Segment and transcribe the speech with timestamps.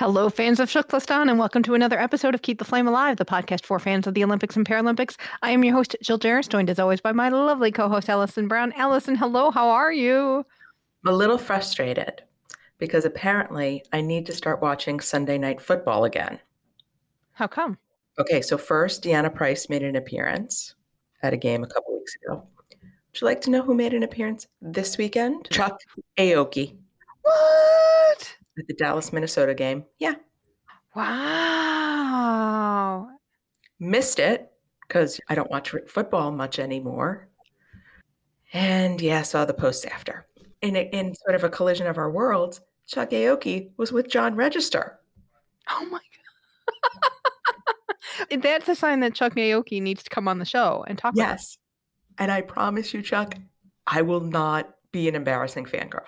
[0.00, 3.24] Hello, fans of Shuktlistan, and welcome to another episode of Keep the Flame Alive, the
[3.26, 5.16] podcast for fans of the Olympics and Paralympics.
[5.42, 8.48] I am your host, Jill Jaracz, joined as always by my lovely co host, Allison
[8.48, 8.72] Brown.
[8.78, 10.46] Allison, hello, how are you?
[11.04, 12.22] I'm a little frustrated
[12.78, 16.40] because apparently I need to start watching Sunday night football again.
[17.32, 17.76] How come?
[18.18, 20.76] Okay, so first, Deanna Price made an appearance
[21.22, 22.42] at a game a couple weeks ago.
[22.70, 25.46] Would you like to know who made an appearance this weekend?
[25.50, 25.78] Chuck
[26.16, 26.74] Aoki
[27.20, 28.36] What?
[28.60, 29.84] At the Dallas, Minnesota game.
[29.98, 30.14] Yeah,
[32.20, 33.08] Wow.
[33.78, 34.52] missed it
[34.86, 37.28] because I don't watch football much anymore.
[38.52, 40.26] And yeah, saw the post after.
[40.62, 44.34] In, a, in sort of a collision of our worlds, Chuck Aoki was with John
[44.34, 44.98] Register.
[45.70, 46.00] Oh my
[48.30, 48.40] God.
[48.42, 51.22] That's a sign that Chuck Aoki needs to come on the show and talk about
[51.22, 51.56] Yes.
[52.18, 53.36] And I promise you, Chuck,
[53.86, 56.04] I will not be an embarrassing fangirl.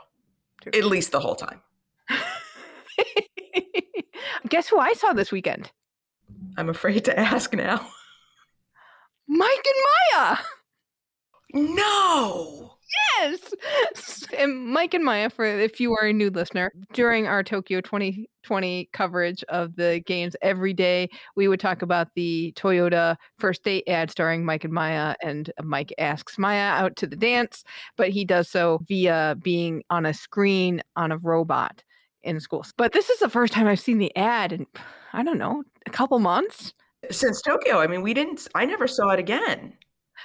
[0.67, 1.63] At least the whole time.
[4.49, 5.71] Guess who I saw this weekend?
[6.57, 7.87] I'm afraid to ask now.
[9.29, 10.39] Mike and Maya.
[11.55, 12.73] No.
[13.21, 13.55] Yes.
[14.39, 18.89] And Mike and Maya, for if you are a new listener, during our Tokyo 2020
[18.95, 24.11] coverage of the games every day, we would talk about the Toyota first date ad
[24.11, 25.15] starring Mike and Maya.
[25.23, 27.63] And Mike asks Maya out to the dance,
[27.99, 31.85] but he does so via being on a screen on a robot
[32.23, 32.65] in school.
[32.77, 34.67] But this is the first time I've seen the ad in,
[35.13, 36.73] I don't know, a couple months.
[37.11, 39.75] Since Tokyo, I mean, we didn't, I never saw it again.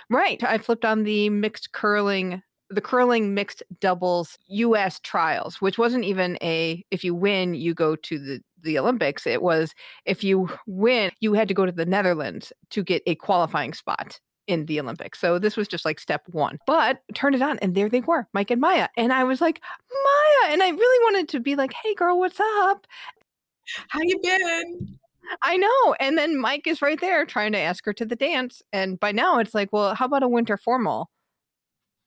[0.09, 0.41] Right.
[0.43, 6.37] I flipped on the mixed curling, the curling mixed doubles US trials, which wasn't even
[6.41, 9.25] a if you win, you go to the the Olympics.
[9.25, 9.73] It was
[10.05, 14.19] if you win, you had to go to the Netherlands to get a qualifying spot
[14.47, 15.19] in the Olympics.
[15.19, 16.59] So this was just like step 1.
[16.65, 18.87] But turned it on and there they were, Mike and Maya.
[18.97, 22.39] And I was like, "Maya." And I really wanted to be like, "Hey girl, what's
[22.39, 22.87] up?"
[23.89, 24.97] How you been?
[25.41, 25.95] I know.
[25.99, 28.61] And then Mike is right there trying to ask her to the dance.
[28.71, 31.09] And by now it's like, well, how about a winter formal?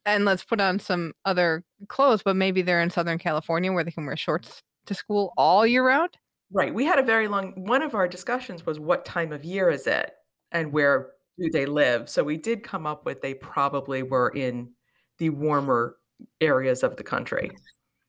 [0.06, 3.90] And let's put on some other clothes, but maybe they're in Southern California where they
[3.90, 6.16] can wear shorts to school all year round.
[6.50, 6.72] Right.
[6.72, 9.86] We had a very long, one of our discussions was what time of year is
[9.86, 10.12] it
[10.50, 12.08] and where do they live?
[12.08, 14.70] So we did come up with they probably were in
[15.18, 15.96] the warmer
[16.40, 17.50] areas of the country.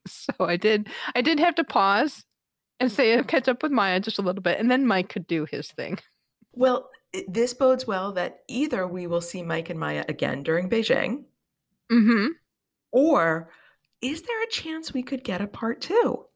[0.08, 2.24] So I did I did have to pause
[2.80, 4.58] and say catch up with Maya just a little bit.
[4.58, 5.96] And then Mike could do his thing.
[6.54, 6.90] Well,
[7.28, 11.22] this bodes well that either we will see Mike and Maya again during Beijing,
[11.92, 12.32] Mm-hmm.
[12.90, 13.48] or
[14.00, 16.26] is there a chance we could get a part two?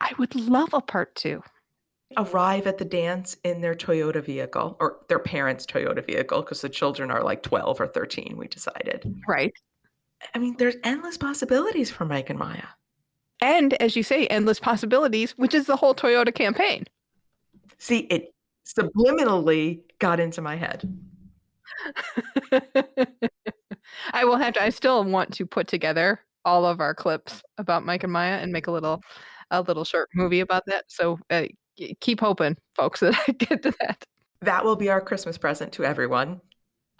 [0.00, 1.42] I would love a part two.
[2.16, 6.68] Arrive at the dance in their Toyota vehicle or their parents' Toyota vehicle because the
[6.68, 9.14] children are like 12 or 13, we decided.
[9.28, 9.52] Right.
[10.34, 12.64] I mean, there's endless possibilities for Mike and Maya.
[13.40, 16.84] And as you say, endless possibilities, which is the whole Toyota campaign.
[17.78, 18.34] See, it
[18.66, 20.90] subliminally got into my head.
[24.12, 24.62] I will have to.
[24.62, 28.52] I still want to put together all of our clips about Mike and Maya and
[28.52, 29.00] make a little,
[29.50, 30.84] a little short movie about that.
[30.88, 31.44] So uh,
[32.00, 34.04] keep hoping, folks, that I get to that.
[34.42, 36.40] That will be our Christmas present to everyone.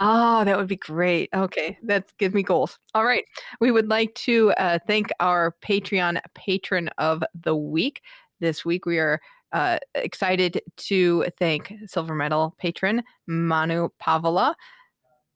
[0.01, 1.29] Oh, that would be great.
[1.35, 2.79] Okay, that gives me goals.
[2.95, 3.25] All right,
[3.61, 8.03] we would like to uh, thank our Patreon patron of the week.
[8.41, 9.21] This week, we are
[9.53, 14.55] uh, excited to thank silver medal patron Manu Pavola.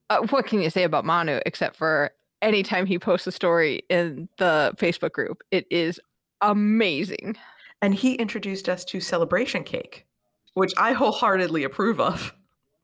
[0.09, 2.11] Uh, what can you say about Manu except for
[2.41, 5.99] anytime he posts a story in the Facebook group, it is
[6.41, 7.35] amazing.
[7.83, 10.07] And he introduced us to celebration cake,
[10.55, 12.33] which I wholeheartedly approve of.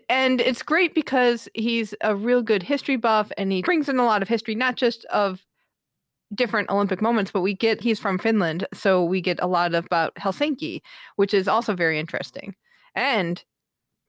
[0.09, 4.05] and it's great because he's a real good history buff and he brings in a
[4.05, 5.45] lot of history not just of
[6.35, 10.13] different olympic moments but we get he's from finland so we get a lot about
[10.15, 10.81] helsinki
[11.15, 12.55] which is also very interesting
[12.95, 13.43] and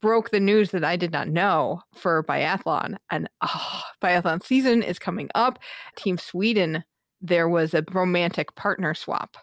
[0.02, 4.98] broke the news that i did not know for biathlon and oh, biathlon season is
[4.98, 5.58] coming up
[5.96, 6.84] team sweden
[7.22, 9.36] there was a romantic partner swap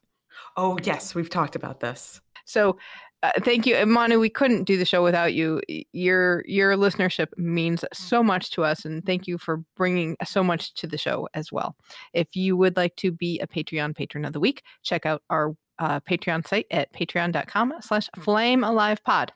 [0.55, 2.21] Oh, yes, we've talked about this.
[2.45, 2.77] so
[3.23, 4.19] uh, thank you, And Manu.
[4.19, 5.59] We couldn't do the show without you.
[5.91, 10.73] Your your listenership means so much to us, and thank you for bringing so much
[10.75, 11.75] to the show as well.
[12.13, 15.55] If you would like to be a Patreon patron of the week, check out our
[15.79, 19.31] uh, Patreon site at patreon.com slash flame alive pod.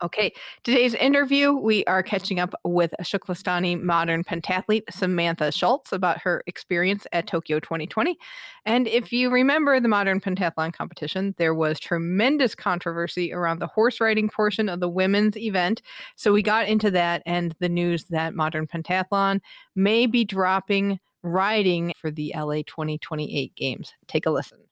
[0.00, 6.44] Okay, today's interview, we are catching up with Shuktlistani modern pentathlete Samantha Schultz about her
[6.46, 8.16] experience at Tokyo 2020.
[8.64, 14.00] And if you remember the modern pentathlon competition, there was tremendous controversy around the horse
[14.00, 15.82] riding portion of the women's event.
[16.14, 19.40] So we got into that and the news that modern pentathlon
[19.74, 23.92] may be dropping riding for the LA 2028 games.
[24.06, 24.67] Take a listen.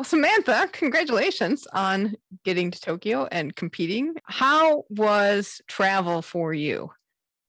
[0.00, 4.14] Well, Samantha, congratulations on getting to Tokyo and competing.
[4.24, 6.90] How was travel for you?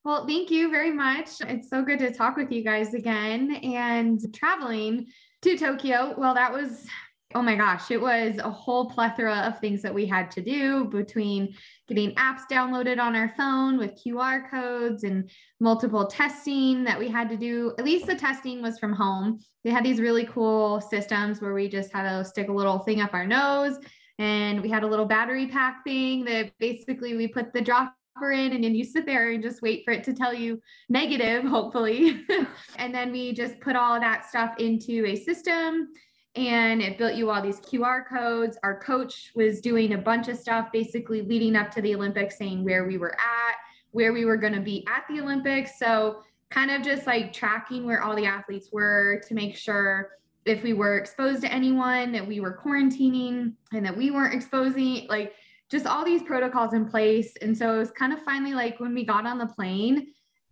[0.04, 1.40] Well, thank you very much.
[1.40, 3.52] It's so good to talk with you guys again.
[3.62, 5.06] And traveling
[5.40, 6.86] to Tokyo, well, that was
[7.34, 10.84] oh my gosh, it was a whole plethora of things that we had to do
[10.84, 11.54] between
[11.92, 15.28] getting apps downloaded on our phone with QR codes and
[15.60, 17.74] multiple testing that we had to do.
[17.78, 19.38] At least the testing was from home.
[19.62, 23.02] They had these really cool systems where we just had to stick a little thing
[23.02, 23.78] up our nose
[24.18, 28.54] and we had a little battery pack thing that basically we put the dropper in
[28.54, 32.24] and then you sit there and just wait for it to tell you negative hopefully
[32.76, 35.88] and then we just put all that stuff into a system
[36.34, 38.56] and it built you all these QR codes.
[38.62, 42.64] Our coach was doing a bunch of stuff basically leading up to the Olympics, saying
[42.64, 43.56] where we were at,
[43.90, 45.78] where we were going to be at the Olympics.
[45.78, 50.10] So, kind of just like tracking where all the athletes were to make sure
[50.44, 55.06] if we were exposed to anyone that we were quarantining and that we weren't exposing,
[55.08, 55.32] like
[55.70, 57.34] just all these protocols in place.
[57.40, 60.08] And so it was kind of finally like when we got on the plane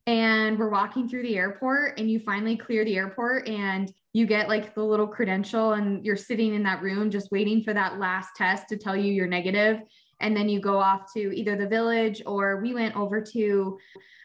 [0.07, 4.49] and we're walking through the airport and you finally clear the airport and you get
[4.49, 8.31] like the little credential and you're sitting in that room just waiting for that last
[8.37, 9.81] test to tell you you're negative.
[10.21, 13.79] And then you go off to either the village or we went over to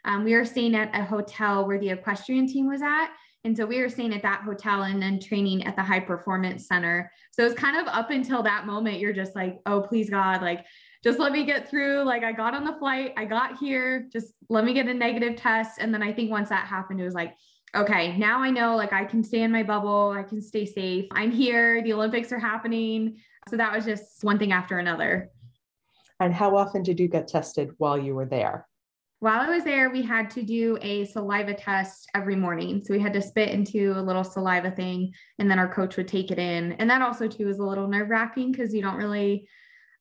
[0.03, 3.09] um, we were staying at a hotel where the equestrian team was at.
[3.43, 6.67] And so we were staying at that hotel and then training at the high performance
[6.67, 7.11] center.
[7.31, 10.65] So it's kind of up until that moment you're just like oh please god like
[11.03, 12.03] just let me get through.
[12.03, 15.35] Like i got on the flight i got here just let me get a negative
[15.35, 15.79] test.
[15.79, 17.35] And then i think once that happened it was like
[17.75, 21.05] okay, now I know like I can stay in my bubble, I can stay safe.
[21.11, 23.17] I'm here, the Olympics are happening.
[23.49, 25.29] So that was just one thing after another.
[26.19, 28.67] And how often did you get tested while you were there?
[29.19, 32.83] While I was there, we had to do a saliva test every morning.
[32.83, 36.07] So we had to spit into a little saliva thing, and then our coach would
[36.07, 36.73] take it in.
[36.73, 39.47] And that also, too, was a little nerve wracking because you don't really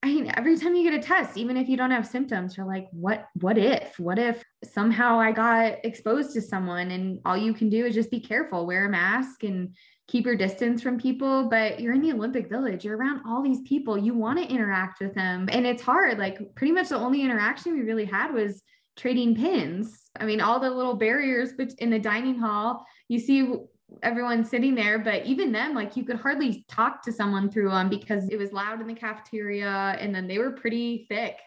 [0.05, 2.67] I mean, every time you get a test, even if you don't have symptoms, you're
[2.67, 7.55] like, what, what if, what if somehow I got exposed to someone and all you
[7.55, 9.75] can do is just be careful, wear a mask and
[10.06, 11.49] keep your distance from people.
[11.49, 15.01] But you're in the Olympic village, you're around all these people, you want to interact
[15.01, 15.49] with them.
[15.51, 16.19] And it's hard.
[16.19, 18.62] Like pretty much the only interaction we really had was
[18.99, 20.11] trading pins.
[20.21, 23.55] I mean, all the little barriers in the dining hall, you see
[24.02, 27.88] everyone sitting there but even then like you could hardly talk to someone through them
[27.88, 31.38] because it was loud in the cafeteria and then they were pretty thick.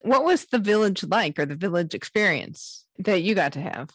[0.00, 3.90] What was the village like or the village experience that you got to have?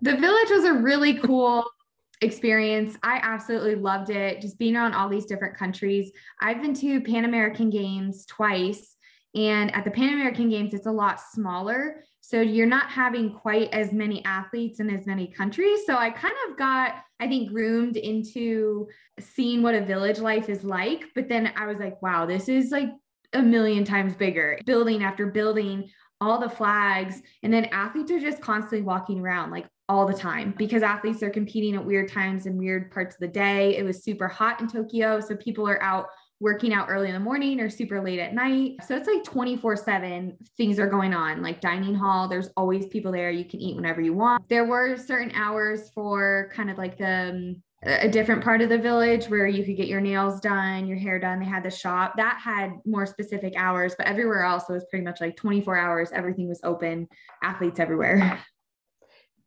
[0.00, 1.64] The village was a really cool
[2.20, 2.96] experience.
[3.02, 6.10] I absolutely loved it just being around all these different countries.
[6.40, 8.96] I've been to pan american games twice
[9.34, 13.68] and at the pan american games it's a lot smaller so you're not having quite
[13.74, 15.80] as many athletes in as many countries.
[15.84, 18.88] So I kind of got, I think, groomed into
[19.20, 21.04] seeing what a village life is like.
[21.14, 22.88] But then I was like, wow, this is like
[23.34, 27.20] a million times bigger, building after building, all the flags.
[27.42, 31.28] And then athletes are just constantly walking around like all the time because athletes are
[31.28, 33.76] competing at weird times and weird parts of the day.
[33.76, 35.20] It was super hot in Tokyo.
[35.20, 36.06] So people are out
[36.44, 38.76] working out early in the morning or super late at night.
[38.86, 42.28] So it's like 24 7 things are going on, like dining hall.
[42.28, 43.30] There's always people there.
[43.30, 44.46] You can eat whenever you want.
[44.50, 48.76] There were certain hours for kind of like the, um, a different part of the
[48.76, 51.40] village where you could get your nails done, your hair done.
[51.40, 55.04] They had the shop that had more specific hours, but everywhere else it was pretty
[55.04, 56.12] much like 24 hours.
[56.12, 57.08] Everything was open,
[57.42, 58.38] athletes everywhere.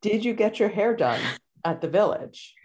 [0.01, 1.21] Did you get your hair done
[1.63, 2.55] at the village?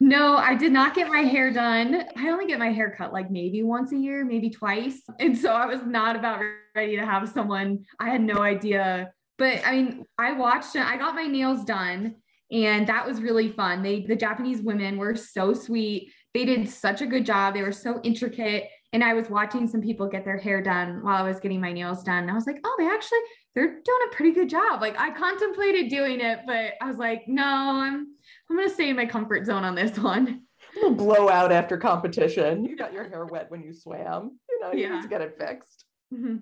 [0.00, 2.04] No, I did not get my hair done.
[2.16, 5.02] I only get my hair cut like maybe once a year, maybe twice.
[5.18, 6.40] And so I was not about
[6.76, 9.12] ready to have someone, I had no idea.
[9.38, 12.14] But I mean, I watched I got my nails done
[12.50, 13.82] and that was really fun.
[13.82, 16.12] They the Japanese women were so sweet.
[16.32, 17.54] They did such a good job.
[17.54, 18.68] They were so intricate.
[18.92, 21.72] And I was watching some people get their hair done while I was getting my
[21.72, 22.22] nails done.
[22.22, 23.18] And I was like, oh, they actually
[23.54, 24.80] they're doing a pretty good job.
[24.80, 28.14] Like I contemplated doing it, but I was like, no, I'm
[28.50, 30.42] I'm gonna stay in my comfort zone on this one.
[30.96, 32.64] Blow out after competition.
[32.68, 34.38] You got your hair wet when you swam.
[34.48, 34.94] You know, you yeah.
[34.94, 35.84] need to get it fixed.
[36.12, 36.36] Mm-hmm.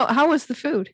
[0.00, 0.92] How was the food?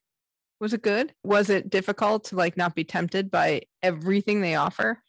[0.60, 1.12] Was it good?
[1.22, 5.02] Was it difficult to like not be tempted by everything they offer?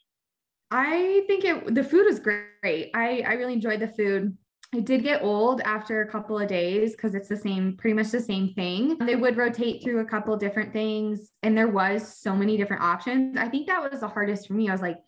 [0.70, 2.90] I think it the food was great.
[2.94, 4.36] I I really enjoyed the food.
[4.72, 8.10] It did get old after a couple of days because it's the same, pretty much
[8.10, 8.98] the same thing.
[8.98, 13.38] They would rotate through a couple different things, and there was so many different options.
[13.38, 14.68] I think that was the hardest for me.
[14.68, 14.98] I was like,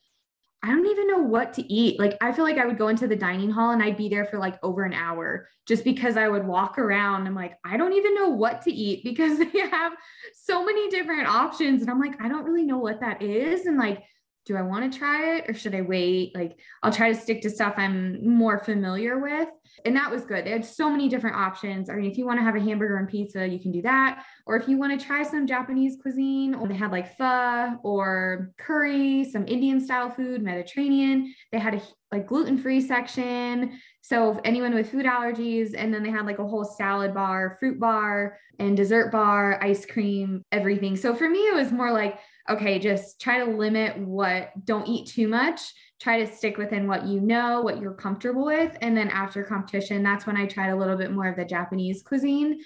[0.62, 1.98] I don't even know what to eat.
[1.98, 4.26] Like, I feel like I would go into the dining hall and I'd be there
[4.26, 7.26] for like over an hour just because I would walk around.
[7.26, 9.92] I'm like, I don't even know what to eat because they have
[10.34, 11.80] so many different options.
[11.80, 13.64] And I'm like, I don't really know what that is.
[13.64, 14.02] And like,
[14.47, 16.35] do I want to try it or should I wait?
[16.35, 19.49] Like, I'll try to stick to stuff I'm more familiar with.
[19.85, 20.44] And that was good.
[20.44, 21.88] They had so many different options.
[21.88, 24.25] I mean, if you want to have a hamburger and pizza, you can do that.
[24.47, 28.52] Or if you want to try some Japanese cuisine, or they had like pho or
[28.59, 31.32] curry, some Indian style food, Mediterranean.
[31.52, 33.78] They had a like gluten free section.
[34.00, 37.78] So anyone with food allergies, and then they had like a whole salad bar, fruit
[37.78, 40.97] bar, and dessert bar, ice cream, everything.
[40.97, 42.18] So for me, it was more like,
[42.49, 45.61] okay, just try to limit what, don't eat too much.
[46.00, 48.76] Try to stick within what you know, what you're comfortable with.
[48.80, 52.02] And then after competition, that's when I tried a little bit more of the Japanese
[52.02, 52.61] cuisine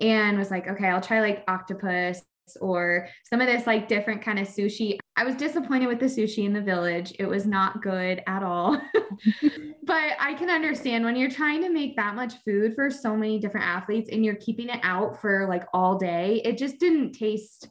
[0.00, 2.22] and was like, okay, I'll try like octopus
[2.60, 4.98] or some of this like different kind of sushi.
[5.16, 7.12] I was disappointed with the sushi in the village.
[7.18, 8.80] It was not good at all.
[9.84, 13.38] but I can understand when you're trying to make that much food for so many
[13.38, 17.68] different athletes and you're keeping it out for like all day, it just didn't taste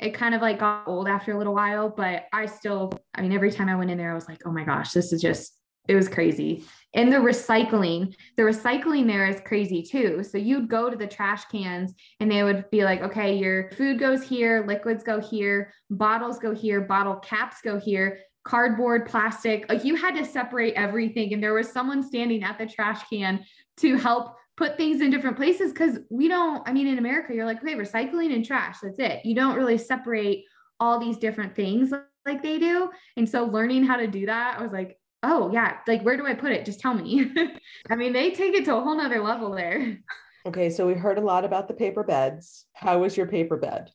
[0.00, 3.32] it kind of like got old after a little while, but I still, I mean,
[3.32, 5.52] every time I went in there, I was like, oh my gosh, this is just,
[5.88, 6.64] it was crazy.
[6.94, 10.24] And the recycling, the recycling there is crazy too.
[10.24, 13.98] So you'd go to the trash cans and they would be like, okay, your food
[13.98, 19.68] goes here, liquids go here, bottles go here, bottle caps go here cardboard, plastic.
[19.68, 21.34] Like you had to separate everything.
[21.34, 23.44] And there was someone standing at the trash can
[23.78, 27.46] to help put things in different places because we don't, I mean, in America, you're
[27.46, 29.24] like, okay, recycling and trash, that's it.
[29.24, 30.44] You don't really separate
[30.78, 31.94] all these different things
[32.26, 32.90] like they do.
[33.16, 36.26] And so learning how to do that, I was like, oh, yeah, like where do
[36.26, 36.66] I put it?
[36.66, 37.32] Just tell me.
[37.90, 39.96] I mean, they take it to a whole nother level there.
[40.44, 42.66] Okay, so we heard a lot about the paper beds.
[42.74, 43.90] How was your paper bed?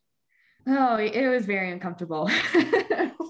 [0.68, 2.28] Oh, it was very uncomfortable.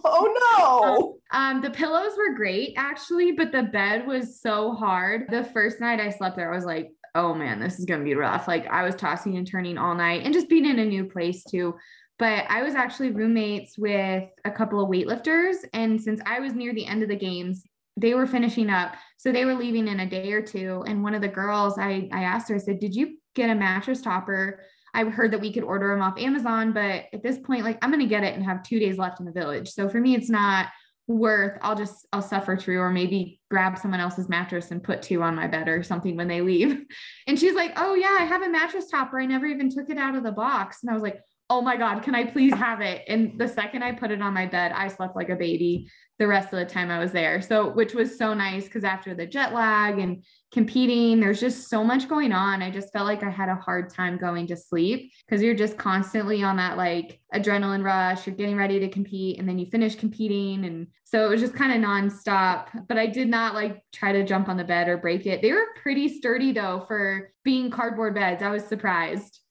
[0.06, 1.38] oh no.
[1.38, 5.26] Um, the pillows were great actually, but the bed was so hard.
[5.30, 8.06] The first night I slept there, I was like, oh man, this is going to
[8.06, 8.48] be rough.
[8.48, 11.44] Like I was tossing and turning all night and just being in a new place
[11.44, 11.76] too.
[12.20, 15.56] But I was actually roommates with a couple of weightlifters.
[15.74, 17.64] And since I was near the end of the games,
[17.98, 18.96] they were finishing up.
[19.18, 20.84] So they were leaving in a day or two.
[20.88, 23.56] And one of the girls, I, I asked her, I said, Did you get a
[23.56, 24.62] mattress topper?
[24.94, 27.92] I heard that we could order them off Amazon, but at this point, like I'm
[27.92, 29.70] going to get it and have two days left in the village.
[29.70, 30.68] So for me, it's not
[31.08, 35.22] worth i'll just i'll suffer through or maybe grab someone else's mattress and put two
[35.22, 36.84] on my bed or something when they leave.
[37.28, 39.20] And she's like oh yeah i have a mattress topper.
[39.20, 40.80] I never even took it out of the box.
[40.82, 43.84] And i was like oh my god can i please have it and the second
[43.84, 45.88] i put it on my bed i slept like a baby
[46.18, 47.42] the rest of the time I was there.
[47.42, 51.84] So, which was so nice because after the jet lag and competing, there's just so
[51.84, 52.62] much going on.
[52.62, 55.78] I just felt like I had a hard time going to sleep because you're just
[55.78, 58.26] constantly on that like adrenaline rush.
[58.26, 60.64] You're getting ready to compete and then you finish competing.
[60.64, 62.68] And so it was just kind of nonstop.
[62.88, 65.42] But I did not like try to jump on the bed or break it.
[65.42, 68.42] They were pretty sturdy though for being cardboard beds.
[68.42, 69.42] I was surprised.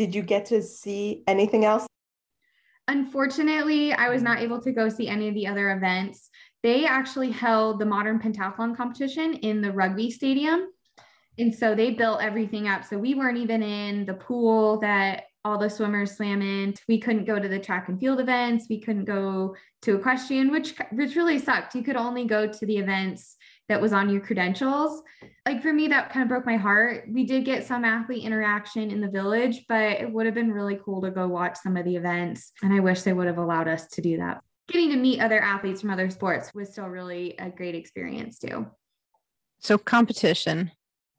[0.00, 1.86] Did you get to see anything else
[2.88, 6.30] Unfortunately, I was not able to go see any of the other events.
[6.62, 10.68] They actually held the modern pentathlon competition in the rugby stadium.
[11.38, 12.86] And so they built everything up.
[12.86, 16.74] So we weren't even in the pool that all the swimmers swam in.
[16.88, 18.68] We couldn't go to the track and field events.
[18.70, 21.74] We couldn't go to equestrian, which which really sucked.
[21.74, 23.36] You could only go to the events
[23.70, 25.00] that was on your credentials.
[25.46, 27.04] Like for me, that kind of broke my heart.
[27.08, 30.80] We did get some athlete interaction in the village, but it would have been really
[30.84, 32.50] cool to go watch some of the events.
[32.64, 34.42] And I wish they would have allowed us to do that.
[34.66, 38.66] Getting to meet other athletes from other sports was still really a great experience too.
[39.60, 40.72] So, competition,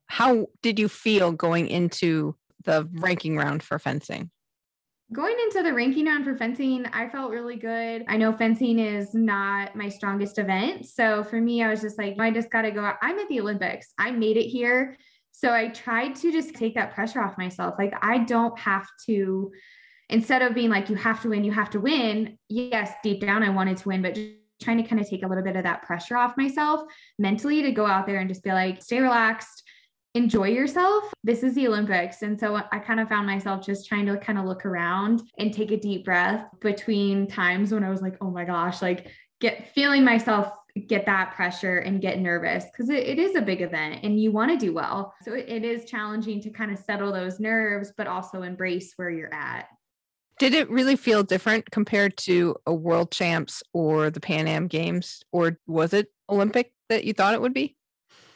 [0.08, 4.30] how did you feel going into the ranking round for fencing?
[5.14, 8.06] Going into the ranking round for fencing, I felt really good.
[8.08, 10.86] I know fencing is not my strongest event.
[10.86, 12.94] So for me, I was just like, I just got to go.
[13.02, 13.94] I'm at the Olympics.
[13.98, 14.98] I made it here.
[15.34, 17.76] So I tried to just take that pressure off myself.
[17.78, 19.52] Like, I don't have to,
[20.08, 22.38] instead of being like, you have to win, you have to win.
[22.48, 25.28] Yes, deep down, I wanted to win, but just trying to kind of take a
[25.28, 26.84] little bit of that pressure off myself
[27.20, 29.64] mentally to go out there and just be like, stay relaxed
[30.14, 31.06] enjoy yourself.
[31.24, 32.22] This is the Olympics.
[32.22, 35.54] And so I kind of found myself just trying to kind of look around and
[35.54, 39.08] take a deep breath between times when I was like, oh my gosh, like
[39.40, 40.52] get feeling myself
[40.88, 44.32] get that pressure and get nervous because it, it is a big event and you
[44.32, 45.14] want to do well.
[45.24, 49.10] So it, it is challenging to kind of settle those nerves, but also embrace where
[49.10, 49.68] you're at.
[50.40, 55.24] Did it really feel different compared to a world champs or the Pan Am games,
[55.32, 57.76] or was it Olympic that you thought it would be?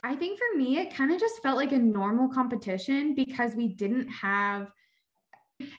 [0.06, 3.70] I think for me, it kind of just felt like a normal competition because we
[3.70, 4.70] didn't have,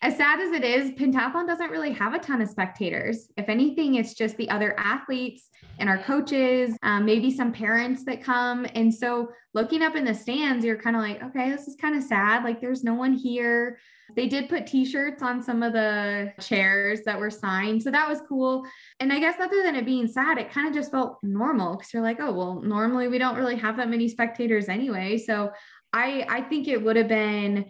[0.03, 3.29] as sad as it is, pentathlon doesn't really have a ton of spectators.
[3.37, 8.23] If anything, it's just the other athletes and our coaches, um, maybe some parents that
[8.23, 8.67] come.
[8.75, 11.95] And so looking up in the stands, you're kind of like, okay, this is kind
[11.95, 12.43] of sad.
[12.43, 13.79] Like there's no one here.
[14.15, 17.83] They did put t-shirts on some of the chairs that were signed.
[17.83, 18.65] So that was cool.
[19.01, 21.93] And I guess other than it being sad, it kind of just felt normal because
[21.93, 25.19] you're like, oh, well, normally we don't really have that many spectators anyway.
[25.19, 25.53] So
[25.93, 27.67] I I think it would have been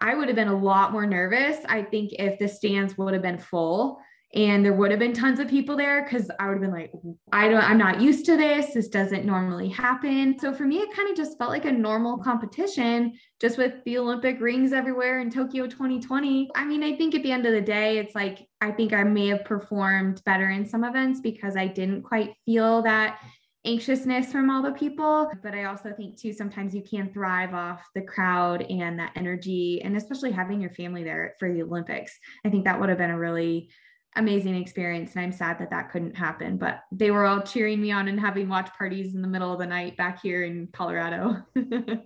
[0.00, 1.58] I would have been a lot more nervous.
[1.68, 4.00] I think if the stands would have been full
[4.32, 6.92] and there would have been tons of people there because I would have been like,
[7.32, 8.72] I don't, I'm not used to this.
[8.72, 10.38] This doesn't normally happen.
[10.38, 13.98] So for me, it kind of just felt like a normal competition, just with the
[13.98, 16.48] Olympic rings everywhere in Tokyo 2020.
[16.54, 19.02] I mean, I think at the end of the day, it's like, I think I
[19.02, 23.18] may have performed better in some events because I didn't quite feel that
[23.66, 25.28] anxiousness from all the people.
[25.42, 29.82] But I also think, too, sometimes you can thrive off the crowd and that energy,
[29.82, 32.16] and especially having your family there for the Olympics.
[32.44, 33.70] I think that would have been a really
[34.16, 37.92] amazing experience and i'm sad that that couldn't happen but they were all cheering me
[37.92, 41.36] on and having watch parties in the middle of the night back here in colorado.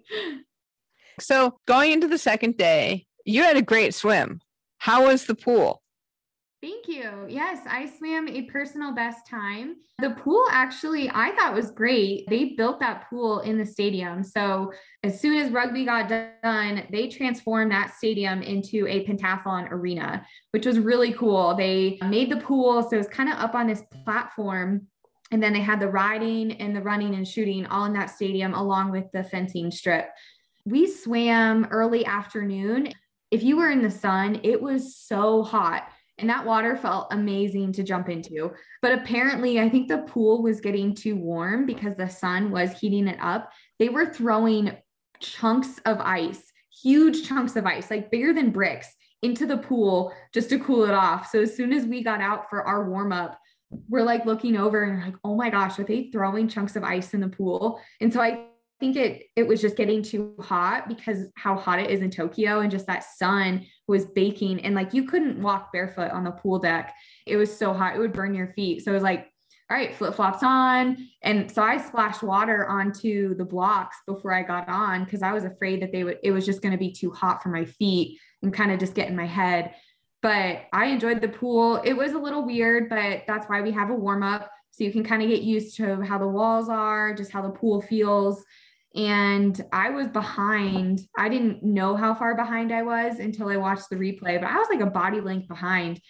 [1.20, 4.40] So going into the second day you had a great swim.
[4.78, 5.83] How was the pool
[6.64, 7.26] Thank you.
[7.28, 9.76] Yes, I swam a personal best time.
[9.98, 12.26] The pool actually, I thought was great.
[12.30, 14.24] They built that pool in the stadium.
[14.24, 20.24] So as soon as rugby got done, they transformed that stadium into a pentathlon arena,
[20.52, 21.54] which was really cool.
[21.54, 24.86] They made the pool so it was kind of up on this platform.
[25.32, 28.54] And then they had the riding and the running and shooting all in that stadium,
[28.54, 30.08] along with the fencing strip.
[30.64, 32.94] We swam early afternoon.
[33.30, 37.72] If you were in the sun, it was so hot and that water felt amazing
[37.72, 38.52] to jump into.
[38.82, 43.08] But apparently, I think the pool was getting too warm because the sun was heating
[43.08, 43.50] it up.
[43.78, 44.76] They were throwing
[45.20, 46.52] chunks of ice,
[46.82, 50.92] huge chunks of ice, like bigger than bricks, into the pool just to cool it
[50.92, 51.30] off.
[51.30, 53.38] So as soon as we got out for our warm up,
[53.88, 57.14] we're like looking over and like, oh my gosh, are they throwing chunks of ice
[57.14, 57.80] in the pool?
[58.00, 58.46] And so I
[58.84, 62.60] think it it was just getting too hot because how hot it is in Tokyo
[62.60, 66.58] and just that sun was baking and like you couldn't walk barefoot on the pool
[66.58, 66.94] deck.
[67.26, 68.84] It was so hot, it would burn your feet.
[68.84, 69.30] So it was like,
[69.70, 71.08] all right, flip flops on.
[71.22, 75.44] And so I splashed water onto the blocks before I got on because I was
[75.44, 78.18] afraid that they would, it was just going to be too hot for my feet
[78.42, 79.74] and kind of just get in my head.
[80.20, 81.80] But I enjoyed the pool.
[81.84, 84.50] It was a little weird, but that's why we have a warm up.
[84.70, 87.50] So you can kind of get used to how the walls are, just how the
[87.50, 88.44] pool feels
[88.94, 91.00] and I was behind.
[91.18, 94.56] I didn't know how far behind I was until I watched the replay, but I
[94.56, 96.00] was like a body length behind.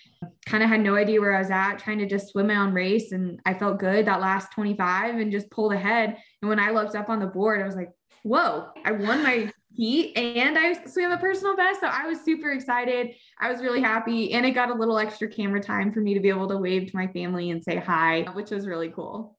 [0.45, 2.75] Kind of had no idea where I was at, trying to just swim my own
[2.75, 3.13] race.
[3.13, 6.19] And I felt good that last 25 and just pulled ahead.
[6.43, 7.91] And when I looked up on the board, I was like,
[8.23, 11.81] whoa, I won my heat and I swam a personal best.
[11.81, 13.15] So I was super excited.
[13.41, 14.33] I was really happy.
[14.33, 16.91] And it got a little extra camera time for me to be able to wave
[16.91, 19.39] to my family and say hi, which was really cool.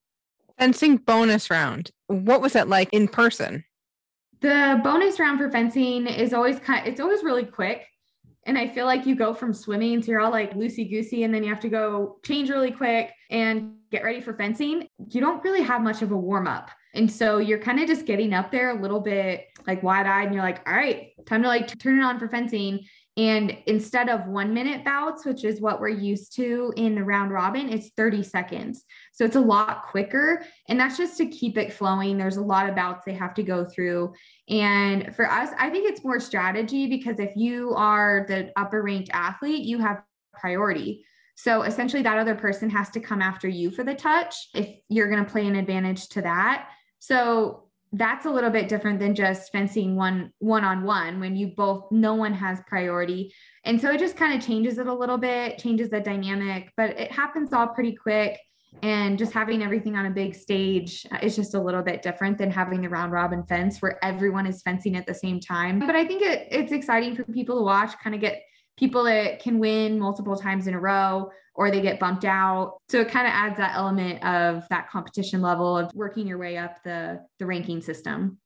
[0.58, 1.91] Fencing bonus round.
[2.08, 3.63] What was that like in person?
[4.41, 7.86] The bonus round for fencing is always kind it's always really quick.
[8.48, 11.34] And I feel like you go from swimming to you're all like loosey goosey, and
[11.34, 14.88] then you have to go change really quick and get ready for fencing.
[15.10, 16.70] You don't really have much of a warm up.
[16.94, 20.28] And so you're kind of just getting up there a little bit like wide eyed,
[20.28, 22.86] and you're like, all right, time to like turn it on for fencing.
[23.17, 27.32] And instead of one minute bouts, which is what we're used to in the round
[27.32, 28.84] robin, it's 30 seconds.
[29.13, 30.43] So it's a lot quicker.
[30.67, 32.17] And that's just to keep it flowing.
[32.17, 34.13] There's a lot of bouts they have to go through.
[34.49, 39.12] And for us, I think it's more strategy because if you are the upper ranked
[39.13, 41.06] athlete, you have priority.
[41.36, 45.10] So essentially, that other person has to come after you for the touch if you're
[45.10, 46.69] going to play an advantage to that.
[46.99, 47.64] So
[47.97, 51.86] that's a little bit different than just fencing one one on one when you both
[51.91, 53.34] no one has priority.
[53.63, 56.91] And so it just kind of changes it a little bit changes the dynamic but
[56.99, 58.39] it happens all pretty quick.
[58.84, 62.38] And just having everything on a big stage uh, is just a little bit different
[62.38, 65.79] than having the round robin fence where everyone is fencing at the same time.
[65.79, 68.41] But i think it, it's exciting for people to watch kind of get
[68.77, 72.77] people that can win multiple times in a row or they get bumped out.
[72.89, 76.57] So it kind of adds that element of that competition level of working your way
[76.57, 78.38] up the the ranking system.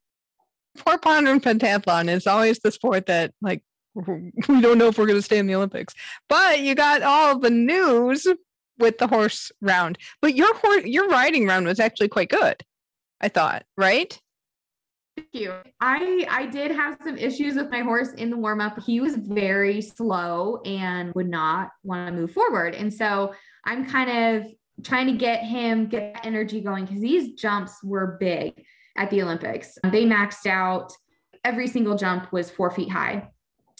[0.76, 3.62] Four pounder and pentathlon is always the sport that like
[3.94, 5.94] we don't know if we're going to stay in the Olympics.
[6.28, 8.26] But you got all the news
[8.78, 9.98] with the horse round.
[10.22, 12.62] But your horse your riding round was actually quite good.
[13.20, 14.18] I thought, right?
[15.20, 15.52] Thank you.
[15.80, 18.82] I I did have some issues with my horse in the warm up.
[18.82, 22.74] He was very slow and would not want to move forward.
[22.74, 23.34] And so
[23.66, 24.50] I'm kind of
[24.82, 28.64] trying to get him get energy going because these jumps were big.
[28.96, 29.78] at the Olympics.
[29.84, 30.92] They maxed out
[31.44, 33.28] every single jump was four feet high.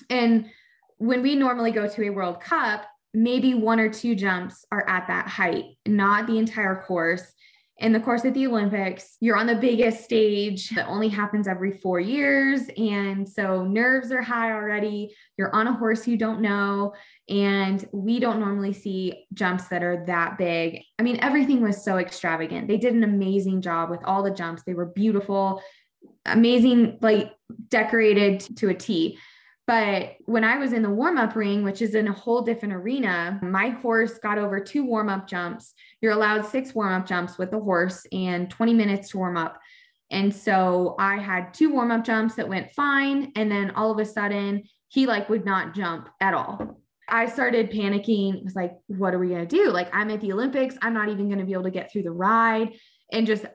[0.08, 0.50] And
[0.98, 5.08] when we normally go to a World Cup, maybe one or two jumps are at
[5.08, 7.32] that height, not the entire course.
[7.80, 11.78] In the course of the Olympics, you're on the biggest stage that only happens every
[11.78, 12.68] four years.
[12.76, 15.14] And so nerves are high already.
[15.38, 16.92] You're on a horse you don't know.
[17.30, 20.82] And we don't normally see jumps that are that big.
[20.98, 22.68] I mean, everything was so extravagant.
[22.68, 25.62] They did an amazing job with all the jumps, they were beautiful,
[26.26, 27.32] amazing, like
[27.68, 29.18] decorated to a T.
[29.66, 32.74] But when I was in the warm up ring, which is in a whole different
[32.74, 35.74] arena, my horse got over two warm up jumps.
[36.00, 39.58] You're allowed six warm up jumps with the horse and 20 minutes to warm up.
[40.10, 43.32] And so I had two warm up jumps that went fine.
[43.36, 46.80] And then all of a sudden, he like would not jump at all.
[47.08, 48.38] I started panicking.
[48.38, 49.70] It was like, what are we going to do?
[49.70, 50.76] Like, I'm at the Olympics.
[50.82, 52.72] I'm not even going to be able to get through the ride.
[53.12, 53.46] And just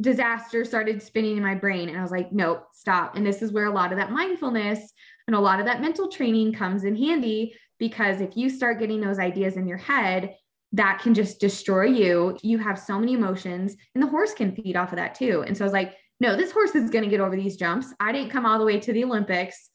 [0.00, 1.88] disaster started spinning in my brain.
[1.88, 3.16] And I was like, nope, stop.
[3.16, 4.92] And this is where a lot of that mindfulness
[5.26, 9.00] and a lot of that mental training comes in handy because if you start getting
[9.00, 10.34] those ideas in your head,
[10.72, 12.36] that can just destroy you.
[12.42, 15.44] You have so many emotions, and the horse can feed off of that too.
[15.46, 17.92] And so I was like, no, this horse is going to get over these jumps.
[18.00, 19.70] I didn't come all the way to the Olympics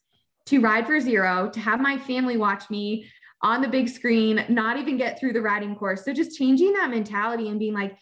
[0.46, 3.06] to ride for zero, to have my family watch me
[3.42, 6.04] on the big screen, not even get through the riding course.
[6.04, 7.96] So just changing that mentality and being like,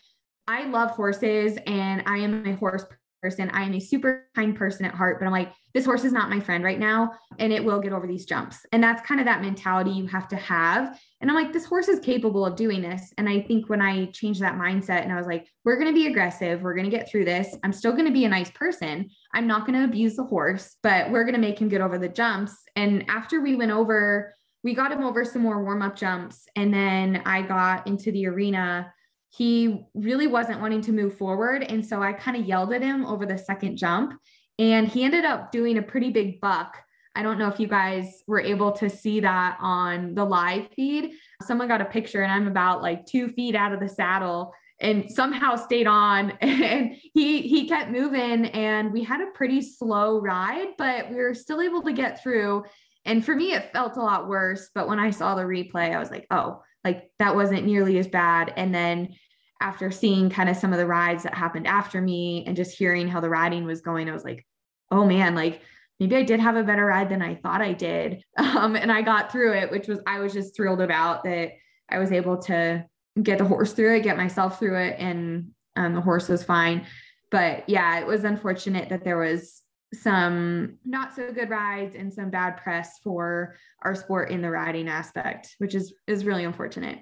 [0.47, 2.85] I love horses and I am a horse
[3.23, 3.51] person.
[3.51, 6.31] I am a super kind person at heart, but I'm like, this horse is not
[6.31, 8.65] my friend right now and it will get over these jumps.
[8.73, 10.99] And that's kind of that mentality you have to have.
[11.21, 13.13] And I'm like, this horse is capable of doing this.
[13.19, 15.95] And I think when I changed that mindset and I was like, we're going to
[15.95, 17.57] be aggressive, we're going to get through this.
[17.63, 19.11] I'm still going to be a nice person.
[19.35, 21.99] I'm not going to abuse the horse, but we're going to make him get over
[21.99, 22.55] the jumps.
[22.75, 26.49] And after we went over, we got him over some more warm up jumps.
[26.57, 28.93] And then I got into the arena
[29.37, 31.63] he really wasn't wanting to move forward.
[31.63, 34.19] And so I kind of yelled at him over the second jump,
[34.59, 36.79] and he ended up doing a pretty big buck.
[37.15, 41.13] I don't know if you guys were able to see that on the live feed.
[41.43, 45.11] Someone got a picture, and I'm about like two feet out of the saddle and
[45.11, 50.69] somehow stayed on and he he kept moving and we had a pretty slow ride
[50.77, 52.63] but we were still able to get through
[53.05, 55.99] and for me it felt a lot worse but when i saw the replay i
[55.99, 59.15] was like oh like that wasn't nearly as bad and then
[59.61, 63.09] after seeing kind of some of the rides that happened after me and just hearing
[63.09, 64.47] how the riding was going, I was like,
[64.91, 65.63] oh man, like
[65.99, 68.23] maybe I did have a better ride than I thought I did.
[68.57, 71.53] Um, and I got through it, which was, I was just thrilled about that
[71.91, 72.87] I was able to
[73.23, 76.87] get the horse through it, get myself through it, and um, the horse was fine.
[77.31, 82.31] But yeah, it was unfortunate that there was some not so good rides and some
[82.31, 86.99] bad press for our sport in the riding aspect, which is is really unfortunate.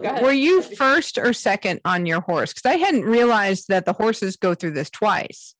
[0.00, 2.52] Were you first or second on your horse?
[2.52, 5.54] Because I hadn't realized that the horses go through this twice.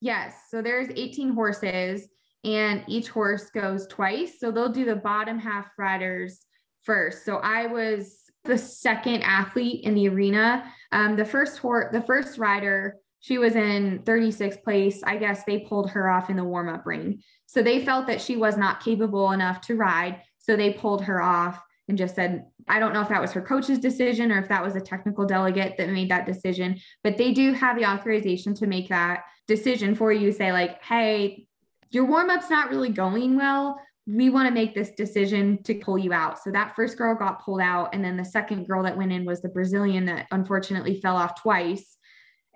[0.00, 0.34] Yes.
[0.50, 2.08] So there's 18 horses
[2.44, 4.38] and each horse goes twice.
[4.38, 6.44] So they'll do the bottom half riders
[6.82, 7.24] first.
[7.24, 10.72] So I was the second athlete in the arena.
[10.92, 15.02] Um, the first horse, the first rider, she was in 36th place.
[15.04, 17.22] I guess they pulled her off in the warm up ring.
[17.46, 20.22] So they felt that she was not capable enough to ride.
[20.38, 23.40] So they pulled her off and just said, I don't know if that was her
[23.40, 27.32] coach's decision or if that was a technical delegate that made that decision, but they
[27.32, 30.30] do have the authorization to make that decision for you.
[30.30, 31.46] Say, like, hey,
[31.90, 33.80] your warm up's not really going well.
[34.06, 36.42] We want to make this decision to pull you out.
[36.42, 37.94] So that first girl got pulled out.
[37.94, 41.40] And then the second girl that went in was the Brazilian that unfortunately fell off
[41.40, 41.96] twice.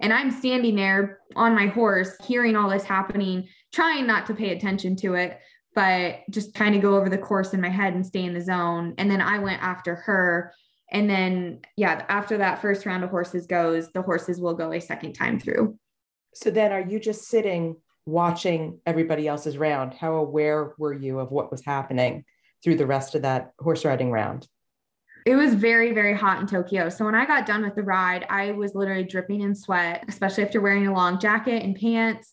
[0.00, 4.50] And I'm standing there on my horse, hearing all this happening, trying not to pay
[4.50, 5.38] attention to it
[5.74, 8.40] but just kind of go over the course in my head and stay in the
[8.40, 8.94] zone.
[8.98, 10.52] And then I went after her.
[10.90, 14.80] And then, yeah, after that first round of horses goes, the horses will go a
[14.80, 15.78] second time through.
[16.34, 19.94] So then, are you just sitting watching everybody else's round?
[19.94, 22.24] How aware were you of what was happening
[22.62, 24.46] through the rest of that horse riding round?
[25.24, 26.88] It was very, very hot in Tokyo.
[26.88, 30.44] So when I got done with the ride, I was literally dripping in sweat, especially
[30.44, 32.32] after wearing a long jacket and pants.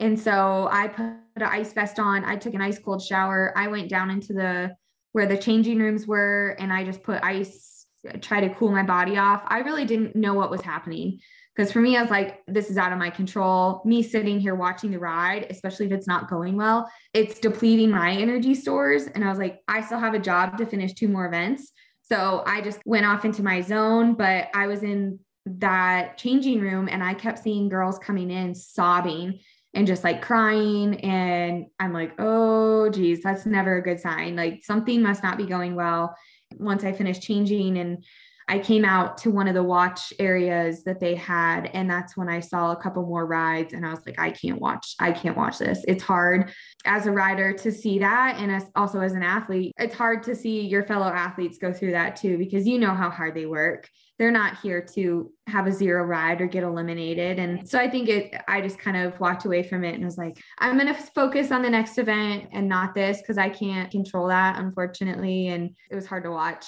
[0.00, 2.24] And so I put an ice vest on.
[2.24, 3.52] I took an ice cold shower.
[3.56, 4.76] I went down into the
[5.12, 7.86] where the changing rooms were and I just put ice,
[8.20, 9.42] try to cool my body off.
[9.46, 11.20] I really didn't know what was happening.
[11.56, 13.82] Because for me, I was like, this is out of my control.
[13.84, 18.12] Me sitting here watching the ride, especially if it's not going well, it's depleting my
[18.12, 19.08] energy stores.
[19.08, 21.72] And I was like, I still have a job to finish two more events.
[22.02, 26.88] So I just went off into my zone, but I was in that changing room
[26.88, 29.40] and I kept seeing girls coming in sobbing
[29.78, 30.98] and just like crying.
[31.02, 34.34] And I'm like, oh, geez, that's never a good sign.
[34.34, 36.16] Like something must not be going well.
[36.56, 38.04] Once I finished changing and
[38.48, 42.28] I came out to one of the watch areas that they had, and that's when
[42.28, 43.72] I saw a couple more rides.
[43.72, 45.84] And I was like, I can't watch, I can't watch this.
[45.86, 46.50] It's hard
[46.84, 48.38] as a rider to see that.
[48.40, 51.92] And as also as an athlete, it's hard to see your fellow athletes go through
[51.92, 53.88] that too, because you know how hard they work.
[54.18, 57.38] They're not here to have a zero ride or get eliminated.
[57.38, 60.18] And so I think it, I just kind of walked away from it and was
[60.18, 63.90] like, I'm going to focus on the next event and not this because I can't
[63.92, 65.48] control that, unfortunately.
[65.48, 66.66] And it was hard to watch.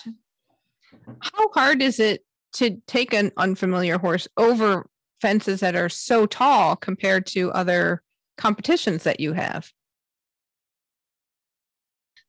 [1.21, 4.87] How hard is it to take an unfamiliar horse over
[5.21, 8.03] fences that are so tall compared to other
[8.39, 9.73] competitions that you have?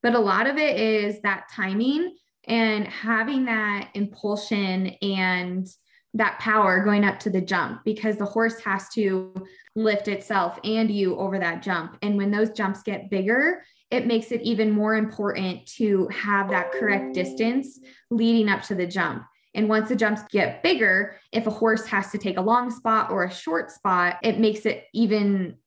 [0.04, 2.16] But a lot of it is that timing
[2.48, 5.68] and having that impulsion and
[6.14, 9.34] that power going up to the jump because the horse has to
[9.76, 11.98] lift itself and you over that jump.
[12.02, 16.72] And when those jumps get bigger, it makes it even more important to have that
[16.72, 19.24] correct distance leading up to the jump.
[19.54, 23.12] And once the jumps get bigger, if a horse has to take a long spot
[23.12, 25.58] or a short spot, it makes it even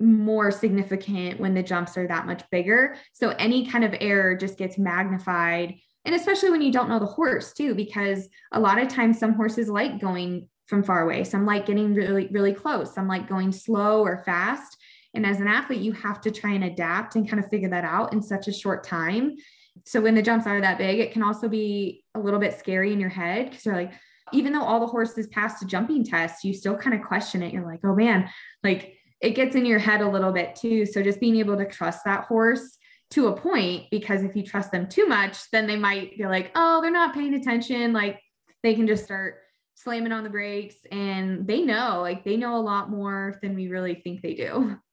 [0.00, 2.96] more significant when the jumps are that much bigger.
[3.12, 5.76] So any kind of error just gets magnified.
[6.08, 9.34] And especially when you don't know the horse, too, because a lot of times some
[9.34, 13.52] horses like going from far away, some like getting really, really close, some like going
[13.52, 14.78] slow or fast.
[15.12, 17.84] And as an athlete, you have to try and adapt and kind of figure that
[17.84, 19.36] out in such a short time.
[19.84, 22.94] So when the jumps are that big, it can also be a little bit scary
[22.94, 23.92] in your head because you're like,
[24.32, 27.52] even though all the horses passed a jumping test, you still kind of question it.
[27.52, 28.30] You're like, oh man,
[28.64, 30.86] like it gets in your head a little bit too.
[30.86, 32.77] So just being able to trust that horse
[33.10, 36.50] to a point, because if you trust them too much, then they might be like,
[36.54, 37.92] oh, they're not paying attention.
[37.92, 38.20] Like
[38.62, 39.38] they can just start
[39.74, 43.68] slamming on the brakes and they know, like they know a lot more than we
[43.68, 44.76] really think they do.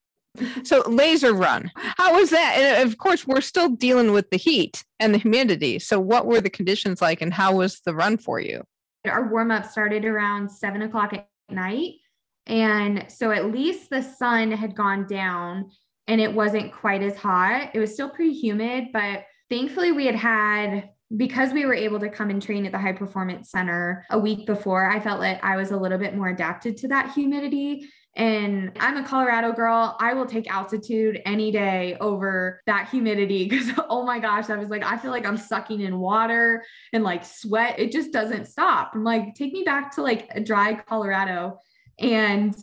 [0.65, 2.56] So laser run, how was that?
[2.58, 5.80] And of course, we're still dealing with the heat and the humidity.
[5.80, 8.62] So what were the conditions like, and how was the run for you?
[9.08, 11.93] Our warm up started around seven o'clock at night,
[12.47, 15.71] and so at least the sun had gone down,
[16.08, 17.72] and it wasn't quite as hot.
[17.74, 22.10] It was still pretty humid, but thankfully we had had because we were able to
[22.10, 25.56] come and train at the high performance center a week before, I felt like I
[25.56, 27.88] was a little bit more adapted to that humidity.
[28.18, 29.98] And I'm a Colorado girl.
[30.00, 34.70] I will take altitude any day over that humidity because, oh my gosh, I was
[34.70, 37.78] like, I feel like I'm sucking in water and like sweat.
[37.78, 38.91] It just doesn't stop.
[38.96, 41.60] I'm like, take me back to like a dry Colorado.
[42.00, 42.56] And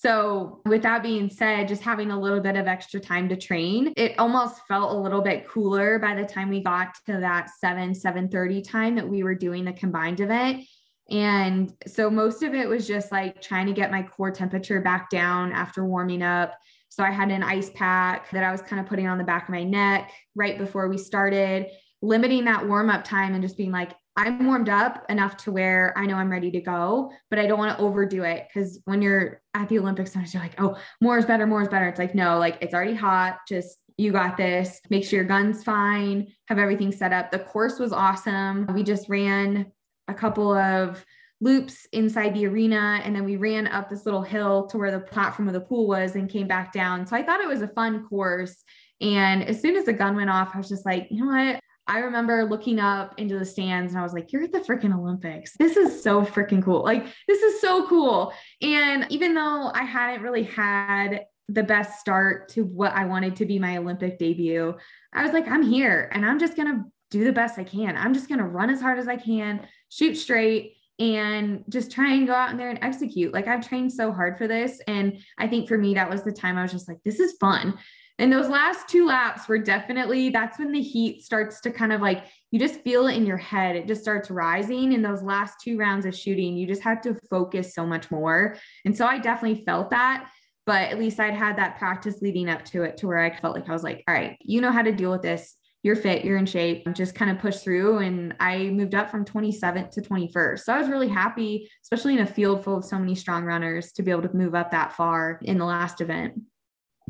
[0.00, 3.92] so, with that being said, just having a little bit of extra time to train,
[3.96, 7.92] it almost felt a little bit cooler by the time we got to that 7
[7.92, 10.64] 7:30 time that we were doing the combined event.
[11.10, 15.10] And so most of it was just like trying to get my core temperature back
[15.10, 16.56] down after warming up.
[16.90, 19.48] So I had an ice pack that I was kind of putting on the back
[19.48, 21.66] of my neck right before we started,
[22.02, 25.94] limiting that warm up time and just being like, I'm warmed up enough to where
[25.96, 29.00] I know I'm ready to go, but I don't want to overdo it because when
[29.00, 31.86] you're at the Olympics, sometimes you're like, oh, more is better, more is better.
[31.86, 33.38] It's like, no, like it's already hot.
[33.48, 34.80] Just you got this.
[34.90, 37.30] Make sure your gun's fine, have everything set up.
[37.30, 38.66] The course was awesome.
[38.74, 39.70] We just ran
[40.08, 41.06] a couple of
[41.40, 44.98] loops inside the arena and then we ran up this little hill to where the
[44.98, 47.06] platform of the pool was and came back down.
[47.06, 48.64] So I thought it was a fun course.
[49.00, 51.60] And as soon as the gun went off, I was just like, you know what?
[51.88, 54.96] I remember looking up into the stands and I was like, you're at the freaking
[54.96, 55.56] Olympics.
[55.56, 56.84] This is so freaking cool.
[56.84, 58.32] Like, this is so cool.
[58.60, 63.46] And even though I hadn't really had the best start to what I wanted to
[63.46, 64.76] be my Olympic debut,
[65.14, 67.96] I was like, I'm here and I'm just going to do the best I can.
[67.96, 72.12] I'm just going to run as hard as I can, shoot straight, and just try
[72.12, 73.32] and go out in there and execute.
[73.32, 74.80] Like I've trained so hard for this.
[74.86, 77.36] And I think for me, that was the time I was just like, this is
[77.40, 77.78] fun.
[78.18, 82.00] And those last two laps were definitely that's when the heat starts to kind of
[82.00, 83.76] like you just feel it in your head.
[83.76, 84.92] It just starts rising.
[84.92, 88.56] In those last two rounds of shooting, you just have to focus so much more.
[88.84, 90.30] And so I definitely felt that.
[90.66, 93.54] But at least I'd had that practice leading up to it to where I felt
[93.54, 96.24] like I was like, all right, you know how to deal with this you're fit,
[96.24, 97.98] you're in shape, just kind of push through.
[97.98, 100.60] And I moved up from 27th to 21st.
[100.60, 103.92] So I was really happy, especially in a field full of so many strong runners,
[103.92, 106.34] to be able to move up that far in the last event.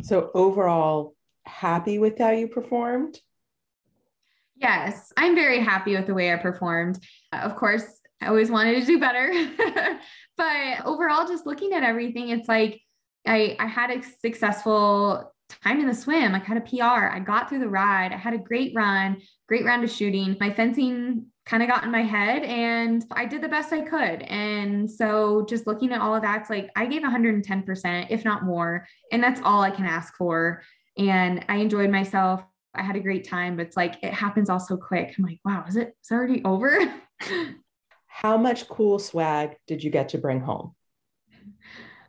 [0.02, 3.18] So, overall, happy with how you performed?
[4.56, 6.98] Yes, I'm very happy with the way I performed.
[7.32, 7.84] Of course,
[8.20, 9.30] I always wanted to do better.
[10.36, 12.80] but overall, just looking at everything, it's like
[13.26, 15.32] I, I had a successful
[15.62, 16.34] time in the swim.
[16.34, 17.08] I had a PR.
[17.08, 18.12] I got through the ride.
[18.12, 20.36] I had a great run, great round of shooting.
[20.40, 24.22] My fencing kind of got in my head and I did the best I could.
[24.22, 28.44] And so just looking at all of that, it's like I gave 110%, if not
[28.44, 28.86] more.
[29.12, 30.62] And that's all I can ask for.
[30.98, 32.42] And I enjoyed myself.
[32.74, 35.14] I had a great time, but it's like it happens all so quick.
[35.16, 36.78] I'm like, wow, is it is it already over?
[38.06, 40.74] how much cool swag did you get to bring home?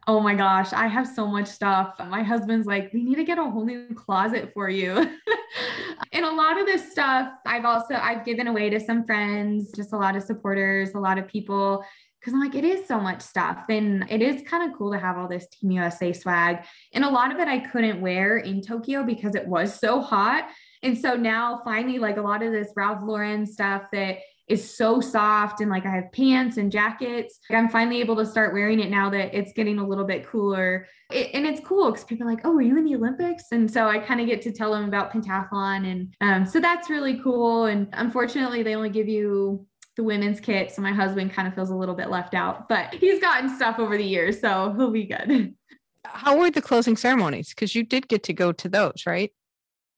[0.10, 1.94] Oh my gosh, I have so much stuff.
[2.00, 4.96] My husband's like, we need to get a whole new closet for you.
[6.12, 9.94] and a lot of this stuff I've also I've given away to some friends, just
[9.94, 11.86] a lot of supporters, a lot of people
[12.20, 13.66] because I'm like, it is so much stuff.
[13.70, 16.66] And it is kind of cool to have all this Team USA swag.
[16.92, 20.50] And a lot of it I couldn't wear in Tokyo because it was so hot.
[20.82, 24.18] And so now finally, like a lot of this Ralph Lauren stuff that
[24.50, 27.40] is so soft and like I have pants and jackets.
[27.52, 30.88] I'm finally able to start wearing it now that it's getting a little bit cooler.
[31.12, 33.46] It, and it's cool because people are like, oh, were you in the Olympics?
[33.52, 35.92] And so I kind of get to tell them about pentathlon.
[35.92, 37.66] And um, so that's really cool.
[37.66, 40.72] And unfortunately, they only give you the women's kit.
[40.72, 43.80] So my husband kind of feels a little bit left out, but he's gotten stuff
[43.80, 44.40] over the years.
[44.40, 45.54] So he'll be good.
[46.06, 47.50] How were the closing ceremonies?
[47.50, 49.32] Because you did get to go to those, right?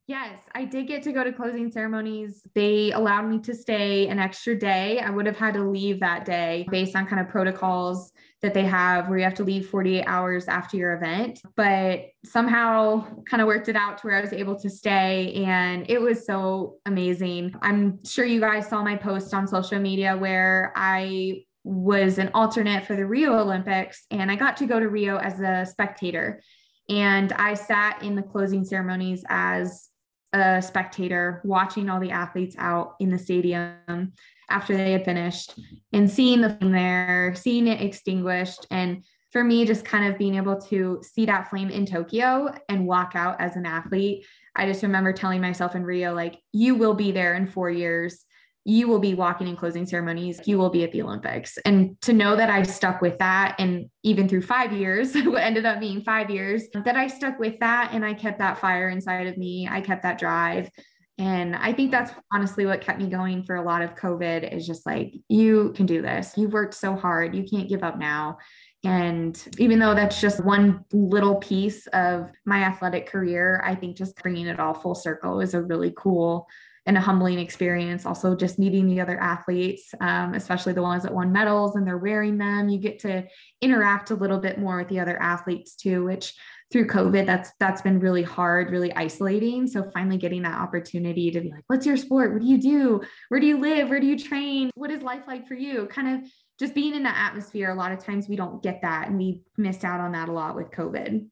[0.08, 2.46] Yes, I did get to go to closing ceremonies.
[2.54, 5.00] They allowed me to stay an extra day.
[5.00, 8.12] I would have had to leave that day based on kind of protocols
[8.42, 13.06] that they have where you have to leave 48 hours after your event, but somehow
[13.30, 15.46] kind of worked it out to where I was able to stay.
[15.46, 17.54] And it was so amazing.
[17.62, 22.86] I'm sure you guys saw my post on social media where I was an alternate
[22.86, 26.42] for the Rio Olympics and I got to go to Rio as a spectator.
[26.92, 29.90] And I sat in the closing ceremonies as
[30.34, 34.12] a spectator watching all the athletes out in the stadium
[34.50, 35.58] after they had finished
[35.94, 38.68] and seeing the flame there, seeing it extinguished.
[38.72, 42.86] And for me, just kind of being able to see that flame in Tokyo and
[42.86, 44.26] walk out as an athlete.
[44.56, 48.26] I just remember telling myself in Rio, like, you will be there in four years
[48.64, 51.58] you will be walking in closing ceremonies, you will be at the Olympics.
[51.66, 55.66] And to know that I stuck with that, and even through five years, what ended
[55.66, 59.28] up being five years, that I stuck with that and I kept that fire inside
[59.28, 60.70] of me, I kept that drive.
[61.18, 64.66] And I think that's honestly what kept me going for a lot of COVID is
[64.66, 66.34] just like, you can do this.
[66.36, 67.36] You've worked so hard.
[67.36, 68.38] You can't give up now.
[68.84, 74.16] And even though that's just one little piece of my athletic career, I think just
[74.16, 76.48] bringing it all full circle is a really cool
[76.86, 78.06] and a humbling experience.
[78.06, 81.98] Also, just meeting the other athletes, um, especially the ones that won medals and they're
[81.98, 82.70] wearing them.
[82.70, 83.26] You get to
[83.62, 86.34] interact a little bit more with the other athletes too, which
[86.72, 89.68] through COVID, that's that's been really hard, really isolating.
[89.68, 92.34] So finally getting that opportunity to be like, what's your sport?
[92.34, 93.02] What do you do?
[93.30, 93.90] Where do you live?
[93.90, 94.72] Where do you train?
[94.76, 95.86] What is life like for you?
[95.88, 97.70] Kind of just being in that atmosphere.
[97.72, 100.32] A lot of times we don't get that and we missed out on that a
[100.32, 101.28] lot with COVID.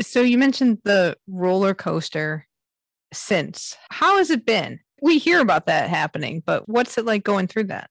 [0.00, 2.46] So you mentioned the roller coaster
[3.14, 3.76] since.
[3.90, 4.80] How has it been?
[5.00, 7.90] We hear about that happening, but what's it like going through that?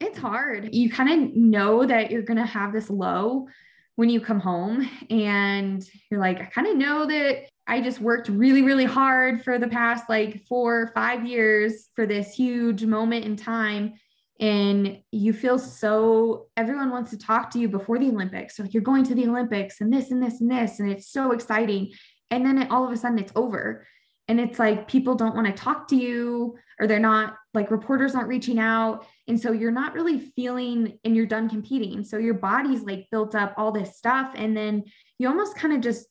[0.00, 0.74] It's hard.
[0.74, 3.48] You kind of know that you're going to have this low
[3.96, 8.28] when you come home, and you're like, I kind of know that I just worked
[8.28, 13.36] really, really hard for the past like four five years for this huge moment in
[13.36, 13.94] time.
[14.38, 18.56] And you feel so, everyone wants to talk to you before the Olympics.
[18.56, 21.10] So, like, you're going to the Olympics and this and this and this, and it's
[21.10, 21.92] so exciting.
[22.30, 23.86] And then it, all of a sudden it's over
[24.28, 28.14] and it's like people don't want to talk to you or they're not like reporters
[28.14, 29.06] aren't reaching out.
[29.28, 32.04] And so you're not really feeling and you're done competing.
[32.04, 34.84] So your body's like built up all this stuff and then
[35.18, 36.06] you almost kind of just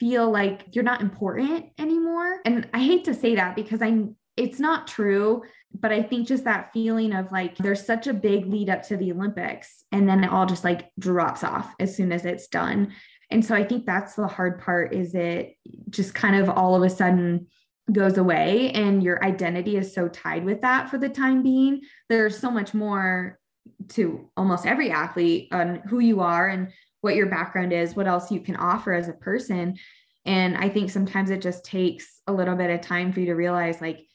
[0.00, 2.40] feel like you're not important anymore.
[2.44, 4.04] And i hate to say that because i
[4.36, 5.42] it's not true
[5.78, 8.96] but i think just that feeling of like there's such a big lead up to
[8.96, 12.92] the olympics and then it all just like drops off as soon as it's done
[13.34, 15.56] and so I think that's the hard part is it
[15.90, 17.48] just kind of all of a sudden
[17.90, 21.80] goes away and your identity is so tied with that for the time being.
[22.08, 23.40] There's so much more
[23.88, 26.68] to almost every athlete on who you are and
[27.00, 29.78] what your background is, what else you can offer as a person.
[30.24, 33.34] And I think sometimes it just takes a little bit of time for you to
[33.34, 34.06] realize, like,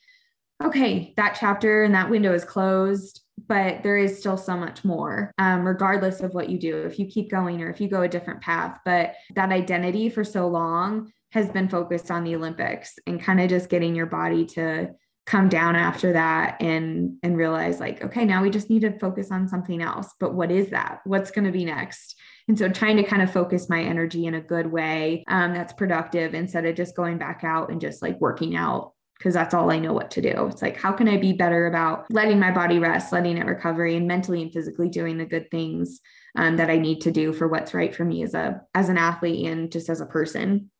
[0.63, 5.31] okay, that chapter and that window is closed but there is still so much more,
[5.37, 8.07] um, regardless of what you do, if you keep going or if you go a
[8.07, 8.79] different path.
[8.85, 13.49] But that identity for so long has been focused on the Olympics and kind of
[13.49, 14.89] just getting your body to
[15.25, 19.29] come down after that and and realize like okay now we just need to focus
[19.31, 20.13] on something else.
[20.19, 21.01] But what is that?
[21.03, 22.15] What's going to be next?
[22.47, 25.71] And so trying to kind of focus my energy in a good way um, that's
[25.71, 29.69] productive instead of just going back out and just like working out because that's all
[29.69, 30.47] I know what to do.
[30.47, 33.85] It's like, how can I be better about letting my body rest, letting it recover,
[33.85, 35.99] and mentally and physically doing the good things
[36.37, 38.97] um, that I need to do for what's right for me as a as an
[38.97, 40.71] athlete and just as a person.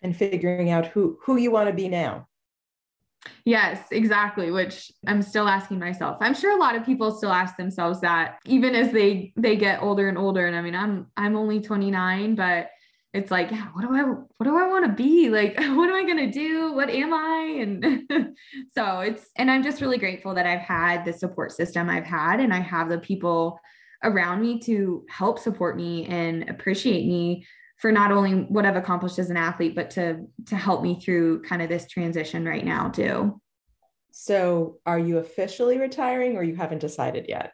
[0.00, 2.28] And figuring out who who you want to be now.
[3.44, 6.18] Yes, exactly, which I'm still asking myself.
[6.20, 9.82] I'm sure a lot of people still ask themselves that even as they they get
[9.82, 12.70] older and older and I mean I'm I'm only 29 but
[13.18, 15.28] it's like, yeah, what do I what do I want to be?
[15.28, 16.72] Like, what am I gonna do?
[16.72, 17.58] What am I?
[17.60, 18.08] And
[18.74, 22.40] so it's and I'm just really grateful that I've had the support system I've had
[22.40, 23.60] and I have the people
[24.04, 27.44] around me to help support me and appreciate me
[27.78, 31.42] for not only what I've accomplished as an athlete, but to to help me through
[31.42, 33.40] kind of this transition right now too.
[34.12, 37.52] So are you officially retiring or you haven't decided yet?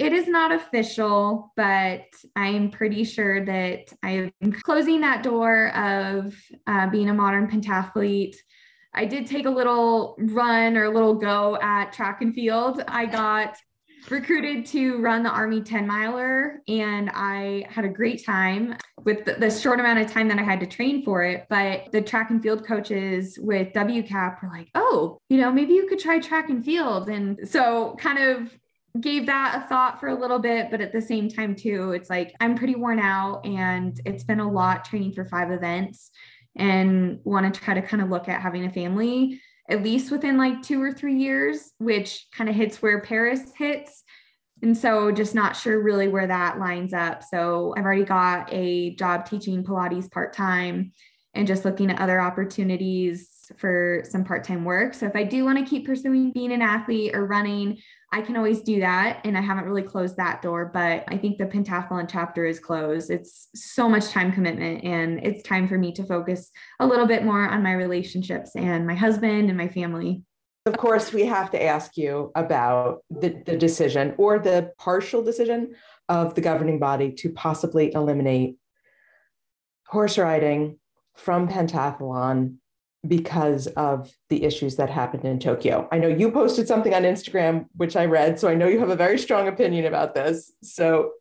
[0.00, 4.32] It is not official, but I'm pretty sure that I'm
[4.64, 6.34] closing that door of
[6.66, 8.34] uh, being a modern pentathlete.
[8.94, 12.82] I did take a little run or a little go at track and field.
[12.88, 13.58] I got
[14.08, 19.34] recruited to run the Army 10 miler, and I had a great time with the,
[19.34, 21.46] the, short amount of time that I had to train for it.
[21.50, 25.86] But the track and field coaches with WCAP were like, oh, you know, maybe you
[25.86, 27.10] could try track and field.
[27.10, 28.58] And so kind of
[28.98, 32.10] gave that a thought for a little bit, but at the same time, too, it's
[32.10, 36.10] like I'm pretty worn out and it's been a lot training for five events
[36.56, 40.36] and want to try to kind of look at having a family at least within
[40.36, 44.02] like two or three years, which kind of hits where Paris hits.
[44.62, 47.22] And so just not sure really where that lines up.
[47.22, 50.92] So I've already got a job teaching Pilates part time
[51.34, 54.92] and just looking at other opportunities for some part time work.
[54.92, 57.78] So if I do want to keep pursuing being an athlete or running,
[58.12, 59.20] I can always do that.
[59.24, 63.10] And I haven't really closed that door, but I think the pentathlon chapter is closed.
[63.10, 66.50] It's so much time commitment, and it's time for me to focus
[66.80, 70.24] a little bit more on my relationships and my husband and my family.
[70.66, 75.74] Of course, we have to ask you about the, the decision or the partial decision
[76.08, 78.56] of the governing body to possibly eliminate
[79.86, 80.78] horse riding
[81.16, 82.56] from pentathlon
[83.06, 85.88] because of the issues that happened in Tokyo.
[85.90, 88.90] I know you posted something on Instagram, which I read, so I know you have
[88.90, 90.52] a very strong opinion about this.
[90.62, 91.12] So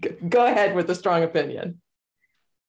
[0.00, 1.80] g- go ahead with a strong opinion.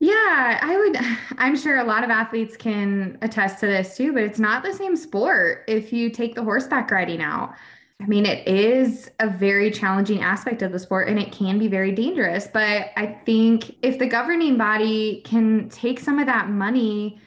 [0.01, 0.97] Yeah, I would.
[1.37, 4.73] I'm sure a lot of athletes can attest to this too, but it's not the
[4.73, 7.53] same sport if you take the horseback riding out.
[8.01, 11.67] I mean, it is a very challenging aspect of the sport and it can be
[11.67, 12.47] very dangerous.
[12.47, 17.19] But I think if the governing body can take some of that money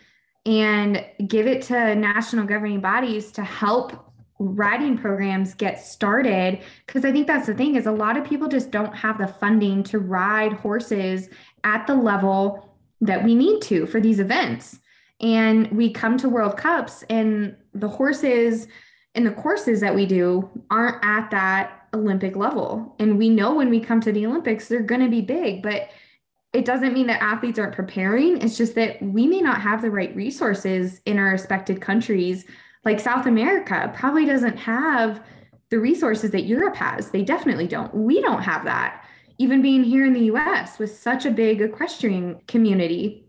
[0.44, 6.60] and give it to national governing bodies to help riding programs get started.
[6.86, 9.28] Because i think that's the thing is a lot of people just don't have the
[9.28, 11.28] funding to ride horses
[11.64, 12.68] at the level
[13.00, 14.78] that we need to for these events.
[15.20, 18.66] And we come to world cups and the horses
[19.14, 22.96] and the courses that we do aren't at that olympic level.
[22.98, 25.90] And we know when we come to the olympics they're going to be big but
[26.52, 28.40] it doesn't mean that athletes aren't preparing.
[28.40, 32.44] It's just that we may not have the right resources in our respected countries.
[32.84, 35.22] Like South America probably doesn't have
[35.70, 37.10] the resources that Europe has.
[37.10, 37.94] They definitely don't.
[37.94, 39.04] We don't have that.
[39.38, 43.24] Even being here in the US with such a big equestrian community.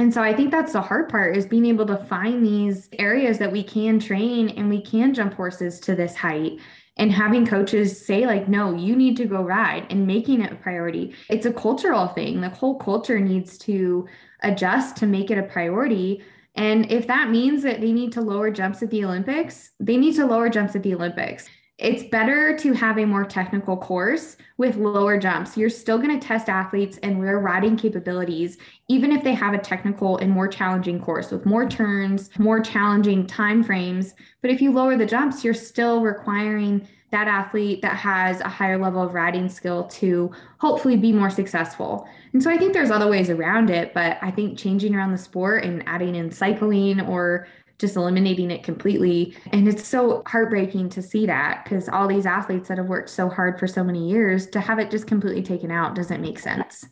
[0.00, 3.38] And so I think that's the hard part is being able to find these areas
[3.38, 6.58] that we can train and we can jump horses to this height
[6.96, 10.56] and having coaches say like no you need to go ride and making it a
[10.56, 12.40] priority it's a cultural thing.
[12.40, 14.06] The whole culture needs to
[14.42, 16.22] adjust to make it a priority.
[16.54, 20.14] And if that means that they need to lower jumps at the olympics they need
[20.14, 21.48] to lower jumps at the olympics
[21.78, 25.56] it's better to have a more technical course with lower jumps.
[25.56, 28.58] You're still going to test athletes and their riding capabilities,
[28.88, 33.26] even if they have a technical and more challenging course with more turns, more challenging
[33.26, 34.14] time frames.
[34.40, 38.78] But if you lower the jumps, you're still requiring that athlete that has a higher
[38.78, 42.08] level of riding skill to hopefully be more successful.
[42.32, 45.18] And so I think there's other ways around it, but I think changing around the
[45.18, 47.46] sport and adding in cycling or
[47.78, 49.36] just eliminating it completely.
[49.52, 53.28] And it's so heartbreaking to see that because all these athletes that have worked so
[53.28, 56.86] hard for so many years to have it just completely taken out doesn't make sense.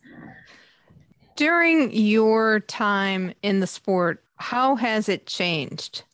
[1.36, 6.04] During your time in the sport, how has it changed?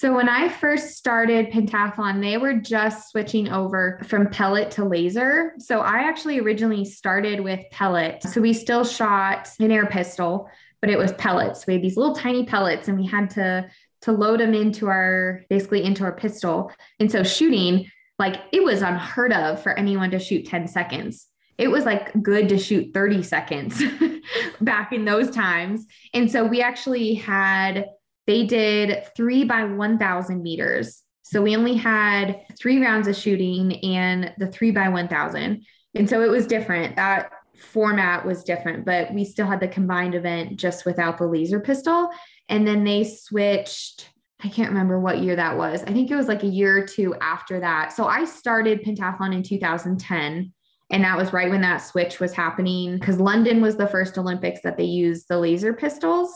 [0.00, 5.52] So when I first started pentathlon, they were just switching over from pellet to laser.
[5.58, 8.22] So I actually originally started with pellet.
[8.22, 10.48] So we still shot an air pistol,
[10.80, 11.66] but it was pellets.
[11.66, 13.70] We had these little tiny pellets and we had to
[14.02, 16.72] to load them into our basically into our pistol.
[16.98, 17.86] And so shooting,
[18.18, 21.26] like it was unheard of for anyone to shoot 10 seconds.
[21.58, 23.82] It was like good to shoot 30 seconds
[24.60, 25.86] back in those times.
[26.14, 27.86] And so we actually had
[28.26, 31.02] they did 3 by 1000 meters.
[31.22, 35.64] So we only had 3 rounds of shooting and the 3 by 1000.
[35.94, 36.96] And so it was different.
[36.96, 41.60] That format was different, but we still had the combined event just without the laser
[41.60, 42.10] pistol.
[42.48, 44.10] And then they switched,
[44.42, 45.82] I can't remember what year that was.
[45.82, 47.92] I think it was like a year or two after that.
[47.92, 50.52] So I started pentathlon in 2010.
[50.92, 54.60] And that was right when that switch was happening because London was the first Olympics
[54.62, 56.32] that they used the laser pistols.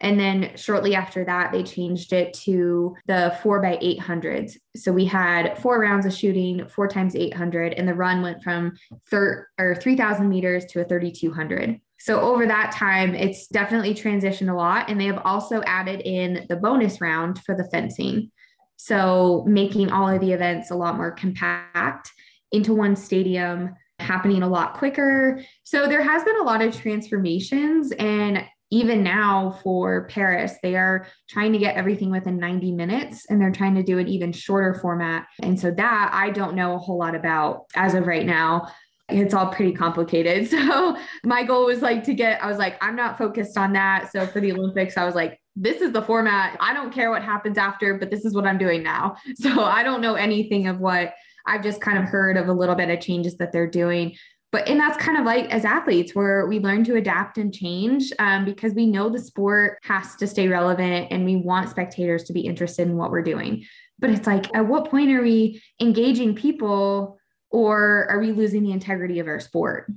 [0.00, 4.56] And then shortly after that, they changed it to the four by 800s.
[4.76, 8.76] So we had four rounds of shooting, four times 800, and the run went from
[9.08, 11.80] thir- or 3,000 meters to a 3,200.
[11.98, 14.90] So over that time, it's definitely transitioned a lot.
[14.90, 18.30] And they have also added in the bonus round for the fencing.
[18.76, 22.10] So making all of the events a lot more compact
[22.52, 25.42] into one stadium happening a lot quicker.
[25.62, 31.06] So there has been a lot of transformations and even now for Paris, they are
[31.28, 34.74] trying to get everything within 90 minutes and they're trying to do an even shorter
[34.74, 35.26] format.
[35.42, 38.68] And so that I don't know a whole lot about as of right now.
[39.10, 40.48] It's all pretty complicated.
[40.50, 44.10] So my goal was like to get, I was like, I'm not focused on that.
[44.10, 46.56] So for the Olympics, I was like, this is the format.
[46.58, 49.16] I don't care what happens after, but this is what I'm doing now.
[49.36, 51.12] So I don't know anything of what
[51.46, 54.16] I've just kind of heard of a little bit of changes that they're doing.
[54.54, 58.12] But and that's kind of like as athletes, where we learn to adapt and change
[58.20, 62.32] um, because we know the sport has to stay relevant and we want spectators to
[62.32, 63.64] be interested in what we're doing.
[63.98, 67.18] But it's like, at what point are we engaging people
[67.50, 69.90] or are we losing the integrity of our sport?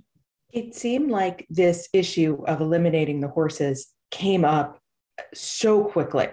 [0.51, 4.80] It seemed like this issue of eliminating the horses came up
[5.36, 6.30] so quickly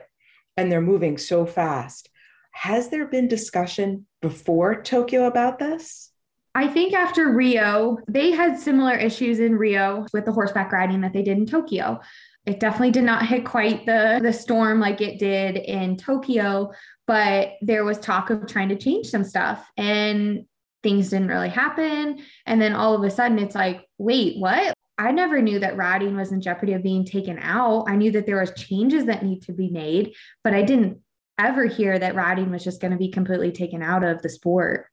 [0.56, 2.08] and they're moving so fast.
[2.52, 6.10] Has there been discussion before Tokyo about this?
[6.54, 11.12] I think after Rio, they had similar issues in Rio with the horseback riding that
[11.12, 12.00] they did in Tokyo.
[12.46, 16.70] It definitely did not hit quite the, the storm like it did in Tokyo,
[17.06, 20.44] but there was talk of trying to change some stuff and
[20.82, 22.20] things didn't really happen.
[22.46, 24.74] And then all of a sudden it's like, wait, what?
[24.96, 27.86] I never knew that riding was in jeopardy of being taken out.
[27.88, 30.98] I knew that there was changes that need to be made, but I didn't
[31.36, 34.86] ever hear that riding was just going to be completely taken out of the sport.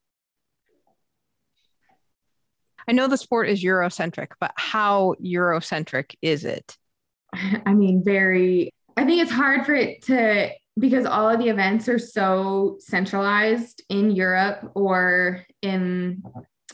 [2.91, 6.75] I know the sport is Eurocentric, but how Eurocentric is it?
[7.65, 11.87] I mean, very, I think it's hard for it to, because all of the events
[11.87, 16.21] are so centralized in Europe or in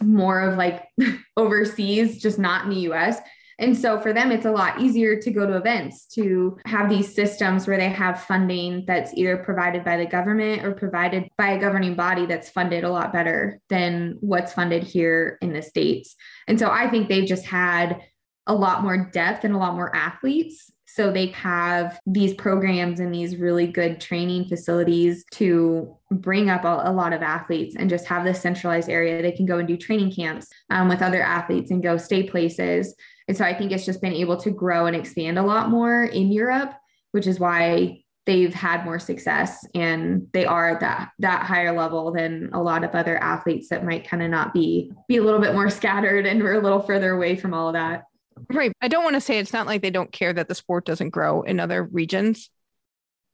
[0.01, 0.85] more of like
[1.37, 3.19] overseas, just not in the US.
[3.59, 7.13] And so for them, it's a lot easier to go to events, to have these
[7.13, 11.59] systems where they have funding that's either provided by the government or provided by a
[11.59, 16.15] governing body that's funded a lot better than what's funded here in the States.
[16.47, 18.01] And so I think they've just had
[18.45, 20.71] a lot more depth and a lot more athletes.
[20.85, 26.83] So they have these programs and these really good training facilities to bring up a,
[26.85, 29.21] a, lot of athletes and just have this centralized area.
[29.21, 32.95] They can go and do training camps um, with other athletes and go stay places.
[33.27, 36.03] And so I think it's just been able to grow and expand a lot more
[36.03, 36.73] in Europe,
[37.11, 42.11] which is why they've had more success and they are at that that higher level
[42.11, 45.39] than a lot of other athletes that might kind of not be be a little
[45.39, 48.03] bit more scattered and we're a little further away from all of that.
[48.51, 48.71] Right.
[48.81, 51.09] I don't want to say it's not like they don't care that the sport doesn't
[51.09, 52.51] grow in other regions,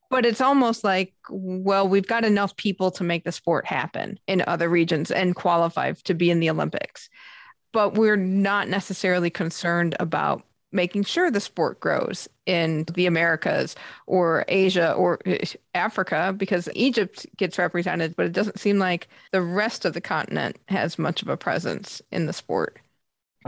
[0.10, 4.44] but it's almost like, well, we've got enough people to make the sport happen in
[4.48, 7.10] other regions and qualify to be in the Olympics
[7.74, 10.44] but we're not necessarily concerned about
[10.74, 13.76] making sure the sport grows in the Americas
[14.08, 15.46] or Asia or eh,
[15.76, 20.58] Africa because Egypt gets represented, but it doesn't seem like the rest of the continent
[20.68, 22.80] has much of a presence in the sport.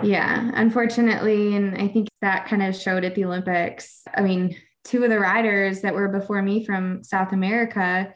[0.04, 1.56] Yeah, unfortunately.
[1.56, 4.04] And I think that kind of showed at the Olympics.
[4.14, 8.14] I mean, two of the riders that were before me from South America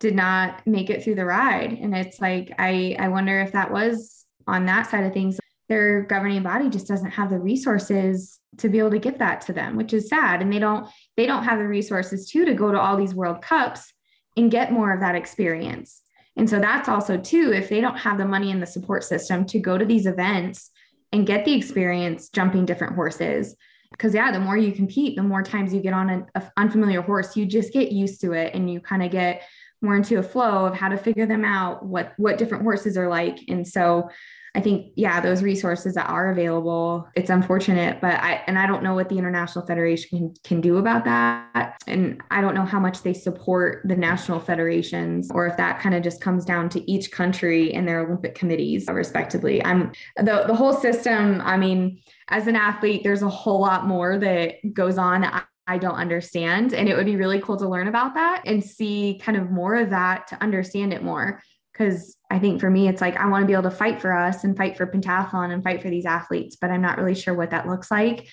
[0.00, 1.72] did not make it through the ride.
[1.72, 5.38] And it's like, I, I wonder if that was on that side of things
[5.68, 9.52] their governing body just doesn't have the resources to be able to get that to
[9.52, 10.40] them which is sad.
[10.42, 13.42] And they don't they don't have the resources too to go to all these world
[13.42, 13.92] cups
[14.36, 16.02] and get more of that experience.
[16.36, 19.44] And so that's also too if they don't have the money in the support system
[19.46, 20.70] to go to these events
[21.12, 23.56] and get the experience jumping different horses
[23.90, 26.26] because yeah the more you compete the more times you get on an
[26.58, 29.42] unfamiliar horse you just get used to it and you kind of get
[29.80, 33.08] more into a flow of how to figure them out what what different horses are
[33.08, 33.38] like.
[33.48, 34.08] And so
[34.54, 38.82] I think, yeah, those resources that are available, it's unfortunate, but I, and I don't
[38.82, 41.76] know what the International Federation can, can do about that.
[41.86, 45.94] And I don't know how much they support the national federations or if that kind
[45.94, 49.64] of just comes down to each country and their Olympic committees, respectively.
[49.64, 51.40] I'm the, the whole system.
[51.42, 55.24] I mean, as an athlete, there's a whole lot more that goes on.
[55.24, 56.72] I, I don't understand.
[56.72, 59.74] And it would be really cool to learn about that and see kind of more
[59.74, 61.42] of that to understand it more
[61.78, 64.12] because I think for me, it's like I want to be able to fight for
[64.12, 67.34] us and fight for pentathlon and fight for these athletes, but I'm not really sure
[67.34, 68.28] what that looks like.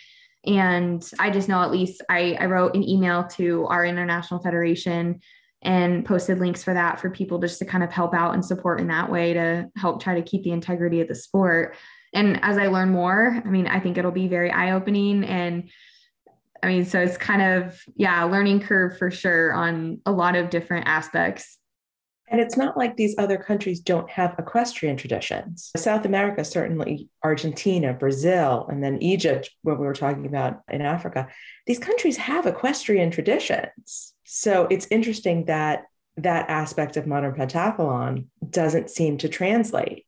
[0.46, 5.20] And I just know at least I, I wrote an email to our international federation
[5.62, 8.80] and posted links for that for people just to kind of help out and support
[8.80, 11.76] in that way to help try to keep the integrity of the sport.
[12.14, 15.24] And as I learn more, I mean, I think it'll be very eye opening.
[15.24, 15.70] And
[16.62, 20.50] I mean, so it's kind of, yeah, learning curve for sure on a lot of
[20.50, 21.58] different aspects.
[22.28, 25.72] And it's not like these other countries don't have equestrian traditions.
[25.78, 31.28] South America, certainly Argentina, Brazil, and then Egypt, what we were talking about in Africa,
[31.68, 34.14] these countries have equestrian traditions.
[34.24, 35.84] So it's interesting that
[36.18, 40.06] that aspect of modern pentathlon doesn't seem to translate.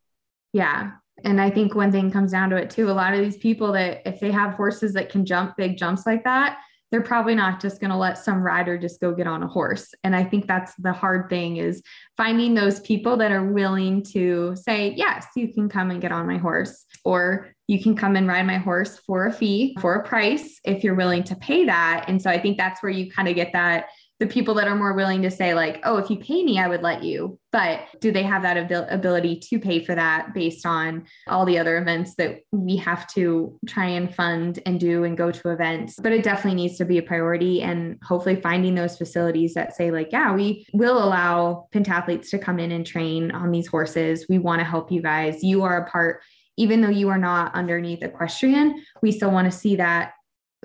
[0.53, 0.91] Yeah.
[1.23, 2.89] And I think one thing comes down to it too.
[2.89, 6.05] A lot of these people that if they have horses that can jump big jumps
[6.05, 6.59] like that,
[6.91, 9.93] they're probably not just going to let some rider just go get on a horse.
[10.03, 11.83] And I think that's the hard thing is
[12.15, 16.27] finding those people that are willing to say, yes, you can come and get on
[16.27, 20.03] my horse, or you can come and ride my horse for a fee, for a
[20.03, 22.05] price, if you're willing to pay that.
[22.07, 23.87] And so I think that's where you kind of get that
[24.19, 26.67] the people that are more willing to say like oh if you pay me i
[26.67, 27.39] would let you.
[27.51, 31.57] But do they have that abil- ability to pay for that based on all the
[31.57, 35.95] other events that we have to try and fund and do and go to events?
[36.01, 39.91] But it definitely needs to be a priority and hopefully finding those facilities that say
[39.91, 44.25] like yeah we will allow pentathletes to come in and train on these horses.
[44.29, 45.43] We want to help you guys.
[45.43, 46.21] You are a part
[46.59, 50.13] even though you are not underneath equestrian we still want to see that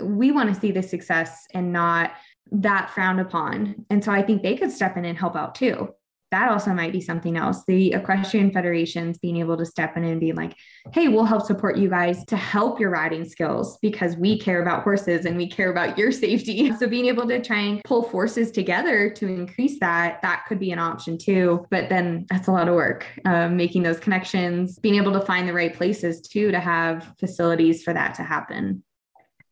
[0.00, 2.12] we want to see the success and not
[2.52, 3.86] that frowned upon.
[3.90, 5.88] And so I think they could step in and help out too.
[6.30, 7.62] That also might be something else.
[7.66, 10.56] The equestrian federations being able to step in and be like,
[10.94, 14.82] hey, we'll help support you guys to help your riding skills because we care about
[14.82, 16.72] horses and we care about your safety.
[16.78, 20.72] So being able to try and pull forces together to increase that, that could be
[20.72, 21.66] an option too.
[21.70, 25.46] But then that's a lot of work, uh, making those connections, being able to find
[25.46, 28.82] the right places too to have facilities for that to happen.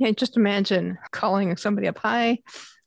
[0.01, 1.99] Yeah, just imagine calling somebody up.
[1.99, 2.39] Hi,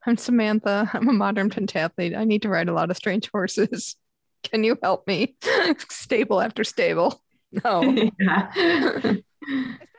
[0.05, 0.89] I'm Samantha.
[0.93, 2.17] I'm a modern pentathlete.
[2.17, 3.95] I need to ride a lot of strange horses.
[4.43, 5.35] Can you help me?
[5.89, 7.23] stable after stable.
[7.63, 7.81] No.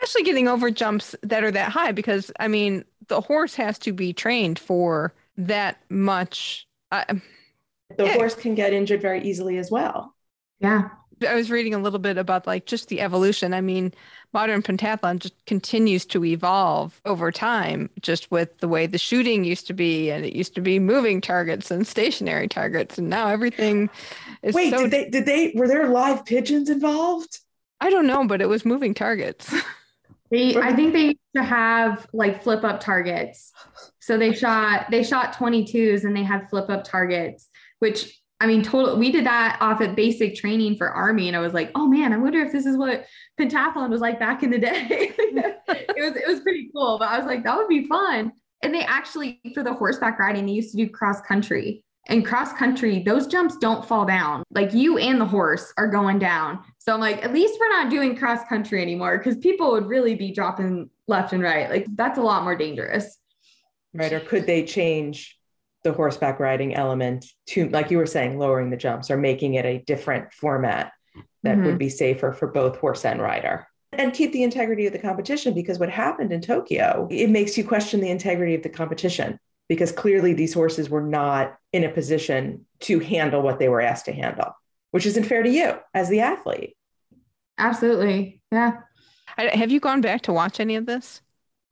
[0.03, 3.93] Especially getting over jumps that are that high because, I mean, the horse has to
[3.93, 6.67] be trained for that much.
[6.93, 7.05] Uh,
[7.97, 8.15] the yeah.
[8.15, 10.15] horse can get injured very easily as well.
[10.61, 10.89] Yeah.
[11.27, 13.55] I was reading a little bit about like just the evolution.
[13.55, 13.93] I mean,
[14.33, 19.67] modern pentathlon just continues to evolve over time, just with the way the shooting used
[19.69, 23.91] to be, and it used to be moving targets and stationary targets, and now everything
[24.43, 24.55] is.
[24.55, 24.83] Wait, so...
[24.83, 25.09] did they?
[25.11, 25.53] Did they?
[25.55, 27.41] Were there live pigeons involved?
[27.81, 29.53] I don't know, but it was moving targets.
[30.31, 33.53] They, I think they used to have like flip up targets.
[34.01, 37.49] So they shot they shot 22s and they had flip up targets,
[37.79, 38.97] which I mean, total.
[38.97, 42.13] We did that off at basic training for Army, and I was like, oh man,
[42.13, 43.07] I wonder if this is what
[43.41, 44.87] pentathlon was like back in the day.
[45.19, 48.33] it was it was pretty cool, but I was like, that would be fun.
[48.63, 51.85] And they actually, for the horseback riding, they used to do cross country.
[52.07, 54.43] And cross country, those jumps don't fall down.
[54.51, 56.63] Like you and the horse are going down.
[56.79, 60.15] So I'm like, at least we're not doing cross country anymore because people would really
[60.15, 61.71] be dropping left and right.
[61.71, 63.19] Like that's a lot more dangerous.
[63.95, 64.13] Right.
[64.13, 65.39] Or could they change
[65.85, 69.65] the horseback riding element to, like you were saying, lowering the jumps or making it
[69.65, 70.93] a different format
[71.43, 71.67] that mm-hmm.
[71.67, 73.67] would be safer for both horse and rider
[73.99, 77.65] and keep the integrity of the competition because what happened in Tokyo, it makes you
[77.65, 82.67] question the integrity of the competition because clearly these horses were not in a position
[82.81, 84.55] to handle what they were asked to handle,
[84.91, 86.77] which isn't fair to you as the athlete.
[87.59, 88.43] Absolutely.
[88.51, 88.81] Yeah.
[89.37, 91.21] Have you gone back to watch any of this?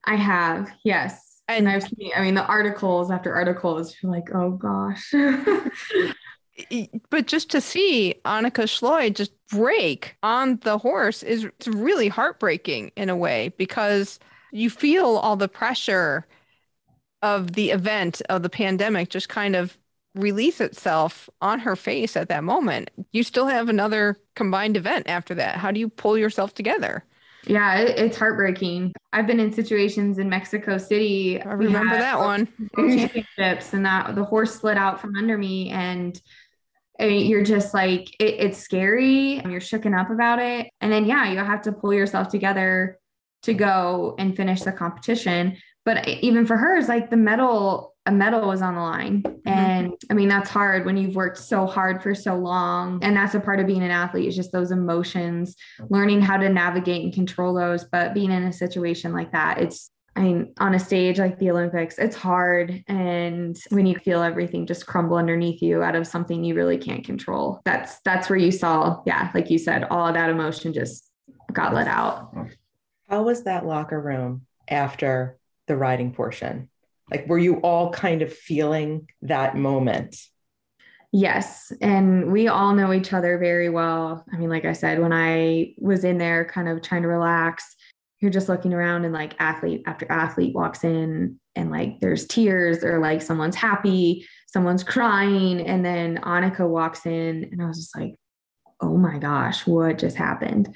[0.04, 1.31] I have, yes.
[1.48, 5.12] And I've seen, I mean, the articles after articles, you're like, oh gosh.
[7.10, 12.92] but just to see Annika Schleu just break on the horse is it's really heartbreaking
[12.96, 14.18] in a way because
[14.52, 16.26] you feel all the pressure
[17.22, 19.78] of the event of the pandemic just kind of
[20.14, 22.90] release itself on her face at that moment.
[23.12, 25.56] You still have another combined event after that.
[25.56, 27.04] How do you pull yourself together?
[27.46, 28.92] Yeah, it, it's heartbreaking.
[29.12, 31.40] I've been in situations in Mexico City.
[31.42, 32.48] I remember that one.
[32.76, 36.20] championships and that the horse slid out from under me and
[37.00, 40.70] I mean, you're just like it, it's scary and you're shooken up about it.
[40.80, 42.98] And then yeah, you have to pull yourself together
[43.42, 45.56] to go and finish the competition.
[45.84, 49.22] But eh, even for her, it's like the medal a medal was on the line.
[49.22, 49.48] Mm-hmm.
[49.48, 53.02] And I mean, that's hard when you've worked so hard for so long.
[53.02, 55.56] And that's a part of being an athlete is just those emotions,
[55.88, 57.84] learning how to navigate and control those.
[57.84, 61.50] But being in a situation like that, it's, I mean, on a stage like the
[61.50, 62.82] Olympics, it's hard.
[62.88, 67.04] And when you feel everything just crumble underneath you out of something you really can't
[67.04, 71.08] control, that's, that's where you saw, yeah, like you said, all of that emotion just
[71.52, 72.34] got let out.
[73.08, 76.68] How was that locker room after the riding portion?
[77.12, 80.16] Like, were you all kind of feeling that moment?
[81.12, 81.70] Yes.
[81.82, 84.24] And we all know each other very well.
[84.32, 87.76] I mean, like I said, when I was in there kind of trying to relax,
[88.20, 92.82] you're just looking around and like athlete after athlete walks in and like there's tears
[92.82, 95.60] or like someone's happy, someone's crying.
[95.60, 98.14] And then Annika walks in and I was just like,
[98.80, 100.74] oh my gosh, what just happened?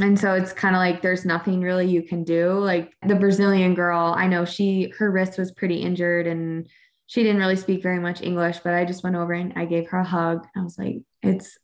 [0.00, 2.52] And so it's kind of like there's nothing really you can do.
[2.52, 6.68] Like the Brazilian girl, I know she, her wrist was pretty injured and
[7.06, 9.88] she didn't really speak very much English, but I just went over and I gave
[9.90, 10.46] her a hug.
[10.56, 11.58] I was like, it's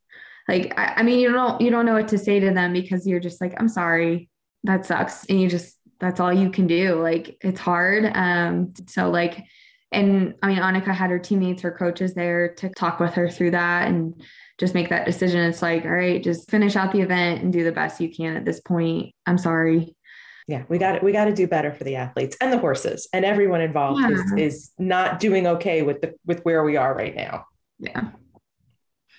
[0.49, 3.07] like, I, I mean, you don't, you don't know what to say to them because
[3.07, 4.29] you're just like, I'm sorry,
[4.65, 5.25] that sucks.
[5.27, 7.01] And you just, that's all you can do.
[7.01, 8.11] Like it's hard.
[8.15, 9.45] Um, so like,
[9.93, 13.53] and I mean, Annika had her teammates, her coaches there to talk with her through
[13.53, 14.23] that and
[14.61, 15.41] just make that decision.
[15.41, 18.37] It's like, all right, just finish out the event and do the best you can
[18.37, 19.13] at this point.
[19.27, 19.97] I'm sorry
[20.51, 21.03] yeah we got it.
[21.03, 24.11] we got to do better for the athletes and the horses and everyone involved yeah.
[24.11, 27.45] is, is not doing okay with the with where we are right now
[27.79, 28.09] yeah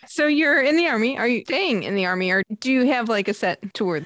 [0.08, 3.08] so you're in the army are you staying in the army or do you have
[3.08, 4.02] like a set tour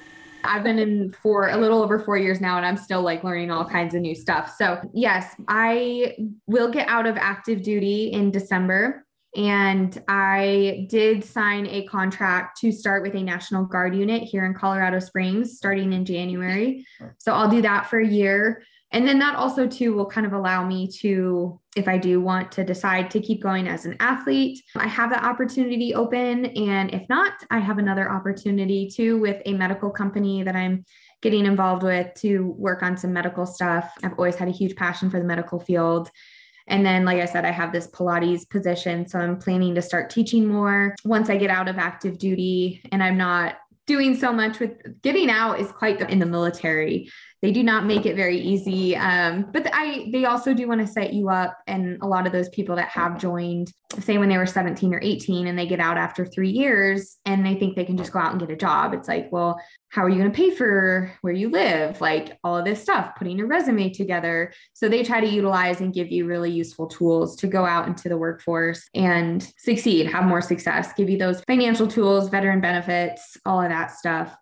[0.47, 3.49] I've been in for a little over four years now, and I'm still like learning
[3.49, 4.53] all kinds of new stuff.
[4.55, 6.15] So, yes, I
[6.45, 9.04] will get out of active duty in December.
[9.35, 14.53] And I did sign a contract to start with a National Guard unit here in
[14.53, 16.85] Colorado Springs starting in January.
[17.17, 18.63] So I'll do that for a year.
[18.91, 22.51] And then that also too will kind of allow me to, if I do want
[22.53, 26.45] to decide to keep going as an athlete, I have that opportunity open.
[26.45, 30.85] And if not, I have another opportunity too with a medical company that I'm
[31.21, 33.91] getting involved with to work on some medical stuff.
[34.01, 36.09] I've always had a huge passion for the medical field.
[36.67, 39.07] And then, like I said, I have this Pilates position.
[39.07, 43.03] So I'm planning to start teaching more once I get out of active duty and
[43.03, 47.09] I'm not doing so much with getting out is quite the, in the military
[47.45, 50.87] they do not make it very easy um, but i they also do want to
[50.87, 54.37] set you up and a lot of those people that have joined say when they
[54.37, 57.85] were 17 or 18 and they get out after three years and they think they
[57.85, 59.59] can just go out and get a job it's like well
[59.95, 62.01] how are you going to pay for where you live?
[62.01, 64.51] Like all of this stuff putting your resume together.
[64.73, 68.09] So they try to utilize and give you really useful tools to go out into
[68.09, 73.61] the workforce and succeed have more success give you those financial tools veteran benefits all
[73.61, 74.35] of that stuff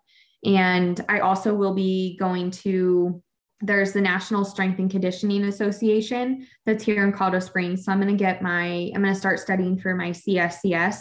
[0.44, 3.22] and i also will be going to
[3.64, 7.84] there's the National Strength and Conditioning Association that's here in Colorado Springs.
[7.84, 10.98] So I'm going to get my, I'm going to start studying for my CSCS,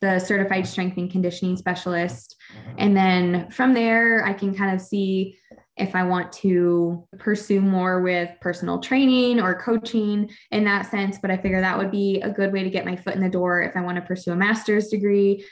[0.00, 2.36] the Certified Strength and Conditioning Specialist.
[2.52, 2.74] Mm-hmm.
[2.78, 5.38] And then from there, I can kind of see
[5.76, 11.18] if I want to pursue more with personal training or coaching in that sense.
[11.18, 13.30] But I figure that would be a good way to get my foot in the
[13.30, 15.44] door if I want to pursue a master's degree.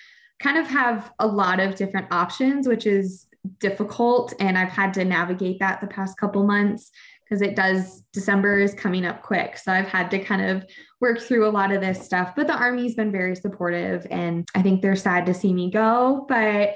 [0.43, 3.26] Kind of have a lot of different options, which is
[3.61, 4.34] difficult.
[4.40, 6.90] And I've had to navigate that the past couple months
[7.24, 9.57] because it does, December is coming up quick.
[9.57, 10.66] So I've had to kind of
[11.01, 12.34] work through a lot of this stuff.
[12.36, 14.07] But the Army's been very supportive.
[14.11, 16.26] And I think they're sad to see me go.
[16.28, 16.74] But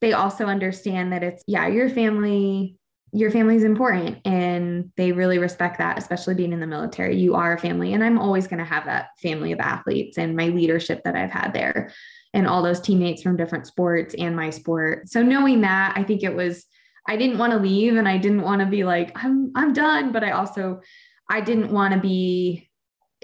[0.00, 2.76] they also understand that it's, yeah, your family
[3.12, 7.34] your family is important and they really respect that especially being in the military you
[7.34, 10.48] are a family and i'm always going to have that family of athletes and my
[10.48, 11.90] leadership that i've had there
[12.36, 15.08] and all those teammates from different sports and my sport.
[15.08, 16.66] So knowing that, I think it was
[17.08, 20.12] I didn't want to leave and I didn't want to be like I'm I'm done,
[20.12, 20.82] but I also
[21.30, 22.68] I didn't want to be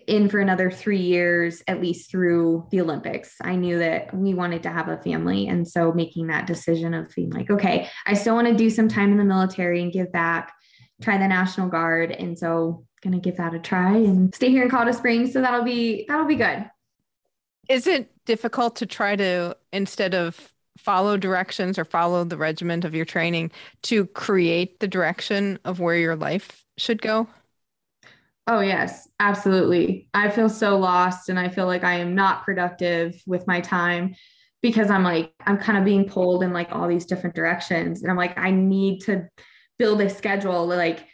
[0.09, 3.37] in for another 3 years at least through the Olympics.
[3.43, 7.15] I knew that we wanted to have a family and so making that decision of
[7.15, 10.11] being like okay, I still want to do some time in the military and give
[10.11, 10.55] back,
[11.03, 14.63] try the National Guard and so going to give that a try and stay here
[14.63, 16.65] in Colorado Springs so that'll be that'll be good.
[17.69, 22.95] Is it difficult to try to instead of follow directions or follow the regiment of
[22.95, 23.51] your training
[23.83, 27.29] to create the direction of where your life should go?
[28.49, 30.09] Oh, yes, absolutely.
[30.15, 34.15] I feel so lost and I feel like I am not productive with my time
[34.63, 38.03] because I'm like, I'm kind of being pulled in like all these different directions.
[38.03, 39.29] And I'm like, I need to
[39.79, 40.67] build a schedule.
[40.67, 41.07] Like,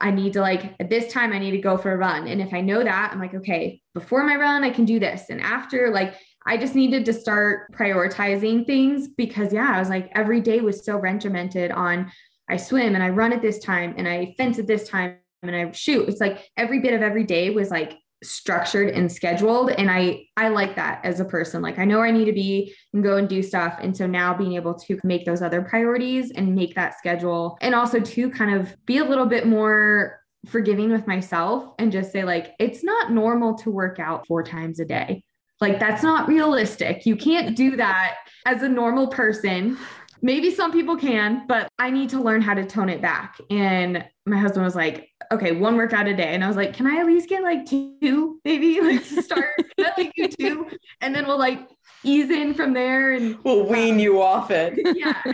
[0.00, 2.26] I need to like at this time I need to go for a run.
[2.26, 5.28] And if I know that, I'm like, okay, before my run, I can do this.
[5.28, 6.14] And after, like,
[6.46, 10.84] I just needed to start prioritizing things because yeah, I was like every day was
[10.84, 12.10] so regimented on
[12.48, 15.54] I swim and I run at this time and I fence at this time and
[15.54, 16.08] I shoot.
[16.08, 20.48] It's like every bit of every day was like structured and scheduled and I I
[20.48, 21.62] like that as a person.
[21.62, 24.06] Like I know where I need to be and go and do stuff and so
[24.06, 28.30] now being able to make those other priorities and make that schedule and also to
[28.30, 32.82] kind of be a little bit more forgiving with myself and just say like it's
[32.82, 35.22] not normal to work out four times a day
[35.60, 37.04] like that's not realistic.
[37.04, 38.16] You can't do that
[38.46, 39.76] as a normal person.
[40.22, 43.38] Maybe some people can, but I need to learn how to tone it back.
[43.50, 46.34] And my husband was like, okay, one workout a day.
[46.34, 49.54] And I was like, can I at least get like two, maybe like to start?
[49.76, 50.66] can I like do two?
[51.00, 51.68] And then we'll like
[52.02, 54.78] ease in from there and we'll wean um, you off it.
[54.96, 55.22] yeah.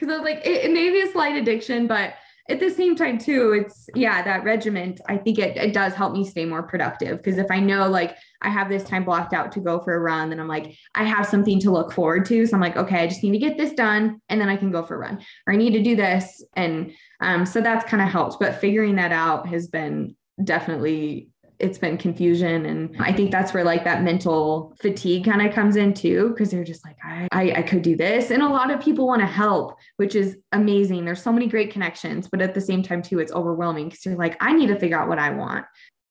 [0.00, 2.14] Cause I was like, it, it may be a slight addiction, but
[2.50, 6.12] at the same time too it's yeah that regiment i think it, it does help
[6.12, 7.18] me stay more productive.
[7.18, 10.00] Because if i know like i have this time blocked out to go for a
[10.00, 12.46] run then i'm like i have something to look forward to.
[12.46, 14.70] So i'm like okay i just need to get this done and then i can
[14.70, 16.44] go for a run or i need to do this.
[16.54, 18.40] And um, so that's kind of helped.
[18.40, 21.28] But figuring that out has been definitely
[21.60, 22.66] it's been confusion.
[22.66, 26.50] And i think that's where like that mental fatigue kind of comes in too because
[26.50, 28.30] they're just like I, I, I could do this.
[28.30, 31.04] And a lot of people want to help which is amazing.
[31.04, 34.16] There's so many great connections but at the same time too it's overwhelming because you're
[34.16, 35.66] like i need to figure out what i want.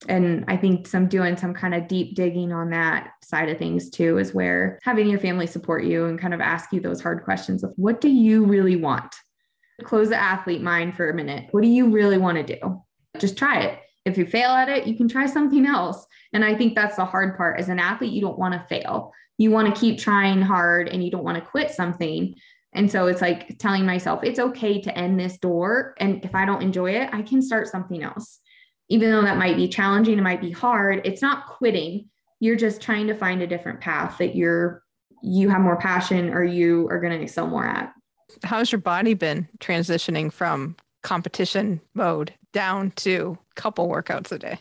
[0.08, 3.90] And i think some doing some kind of deep digging on that side of things
[3.90, 7.24] too is where having your family support you and kind of ask you those hard
[7.24, 9.14] questions of what do you really want?
[9.84, 11.48] Close the athlete mind for a minute.
[11.52, 12.82] What do you really want to do?
[13.18, 16.06] Just try it if you fail at it, you can try something else.
[16.34, 17.60] And I think that's the hard part.
[17.60, 19.12] As an athlete, you don't want to fail.
[19.38, 22.36] You want to keep trying hard and you don't want to quit something.
[22.74, 25.96] And so it's like telling myself, it's okay to end this door.
[26.00, 28.40] And if I don't enjoy it, I can start something else.
[28.90, 32.10] Even though that might be challenging, it might be hard, it's not quitting.
[32.40, 34.84] You're just trying to find a different path that you're
[35.22, 37.94] you have more passion or you are going to excel more at.
[38.44, 44.60] How's your body been transitioning from competition mode down to couple workouts a day?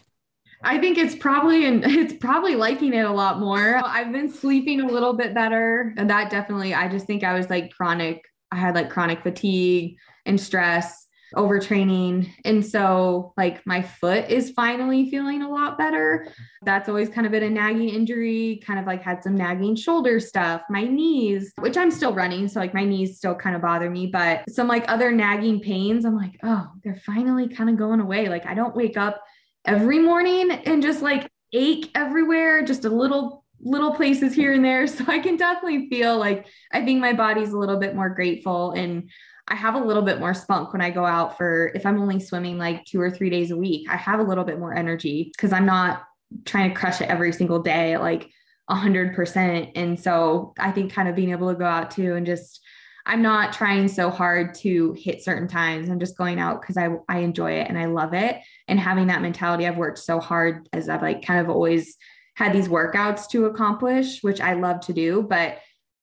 [0.62, 3.80] I think it's probably and it's probably liking it a lot more.
[3.84, 5.94] I've been sleeping a little bit better.
[5.96, 9.96] And that definitely I just think I was like chronic I had like chronic fatigue
[10.24, 12.30] and stress overtraining.
[12.44, 16.28] And so, like, my foot is finally feeling a lot better.
[16.62, 20.20] That's always kind of been a nagging injury, kind of like had some nagging shoulder
[20.20, 22.48] stuff, my knees, which I'm still running.
[22.48, 26.04] So, like, my knees still kind of bother me, but some like other nagging pains,
[26.04, 28.28] I'm like, oh, they're finally kind of going away.
[28.28, 29.22] Like, I don't wake up
[29.64, 34.86] every morning and just like ache everywhere, just a little little places here and there.
[34.98, 38.72] So I can definitely feel like I think my body's a little bit more grateful
[38.72, 39.10] and
[39.48, 42.20] I have a little bit more spunk when I go out for if I'm only
[42.20, 43.88] swimming like two or three days a week.
[43.90, 46.02] I have a little bit more energy because I'm not
[46.44, 48.30] trying to crush it every single day at like
[48.68, 49.70] a hundred percent.
[49.74, 52.60] And so I think kind of being able to go out too and just
[53.06, 55.88] I'm not trying so hard to hit certain times.
[55.88, 58.36] I'm just going out because I I enjoy it and I love it.
[58.68, 61.96] And having that mentality, I've worked so hard as I've like kind of always
[62.34, 65.58] had these workouts to accomplish, which I love to do, but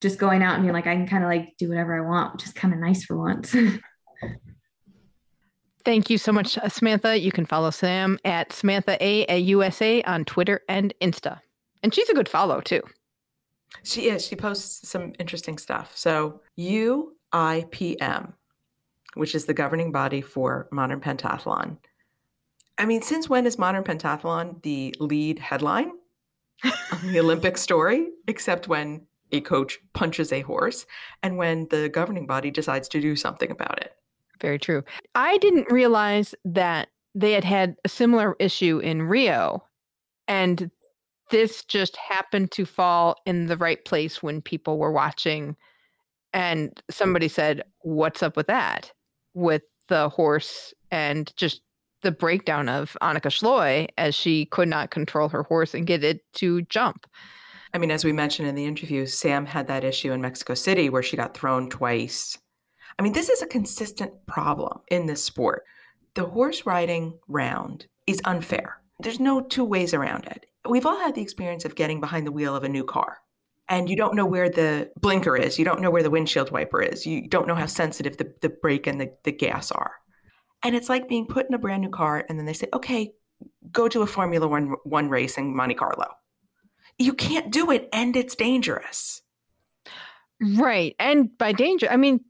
[0.06, 2.34] just going out and being like, I can kind of like do whatever I want,
[2.34, 3.56] which is kind of nice for once.
[5.84, 7.18] Thank you so much, uh, Samantha.
[7.18, 11.40] You can follow Sam at Samantha A at USA on Twitter and Insta.
[11.82, 12.82] And she's a good follow too.
[13.84, 14.26] She is.
[14.26, 15.92] She posts some interesting stuff.
[15.98, 18.34] So UIPM,
[19.16, 21.78] which is the governing body for modern pentathlon.
[22.78, 25.92] I mean, since when is modern pentathlon the lead headline
[26.64, 28.10] on the Olympic story?
[28.28, 29.08] Except when
[29.38, 30.86] a coach punches a horse
[31.24, 33.94] and when the governing body decides to do something about it.
[34.42, 34.84] Very true.
[35.14, 39.64] I didn't realize that they had had a similar issue in Rio
[40.28, 40.70] and
[41.32, 45.56] this just happened to fall in the right place when people were watching
[46.34, 48.92] and somebody said what's up with that
[49.34, 51.62] with the horse and just
[52.02, 56.22] the breakdown of Annika Schleu as she could not control her horse and get it
[56.34, 57.08] to jump.
[57.76, 60.90] I mean, as we mentioned in the interview, Sam had that issue in Mexico City
[60.90, 62.38] where she got thrown twice.
[62.98, 65.64] I mean, this is a consistent problem in this sport.
[66.14, 68.78] The horse riding round is unfair.
[69.02, 70.46] There's no two ways around it.
[70.66, 73.18] We've all had the experience of getting behind the wheel of a new car
[73.68, 75.60] and you don't know where the blinker is.
[75.60, 77.06] You don't know where the windshield wiper is.
[77.06, 79.96] You don't know how sensitive the, the brake and the, the gas are.
[80.64, 83.12] And it's like being put in a brand new car and then they say, okay,
[83.74, 86.08] go to a Formula One, one race in Monte Carlo
[86.98, 89.22] you can't do it and it's dangerous.
[90.42, 90.96] Right.
[91.00, 92.22] And by danger, I mean,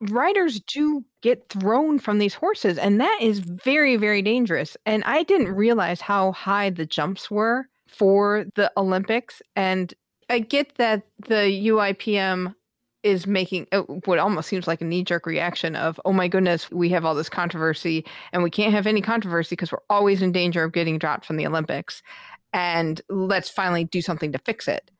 [0.00, 4.76] riders do get thrown from these horses, and that is very, very dangerous.
[4.84, 9.42] And I didn't realize how high the jumps were for the Olympics.
[9.54, 9.92] And
[10.28, 12.54] I get that the UIPM
[13.02, 16.70] is making uh, what almost seems like a knee jerk reaction of, oh my goodness,
[16.70, 20.30] we have all this controversy and we can't have any controversy because we're always in
[20.30, 22.02] danger of getting dropped from the Olympics
[22.52, 24.90] and let's finally do something to fix it.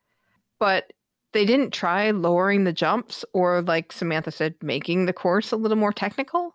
[0.59, 0.93] But
[1.33, 5.79] they didn't try lowering the jumps or, like Samantha said, making the course a little
[5.79, 6.55] more technical.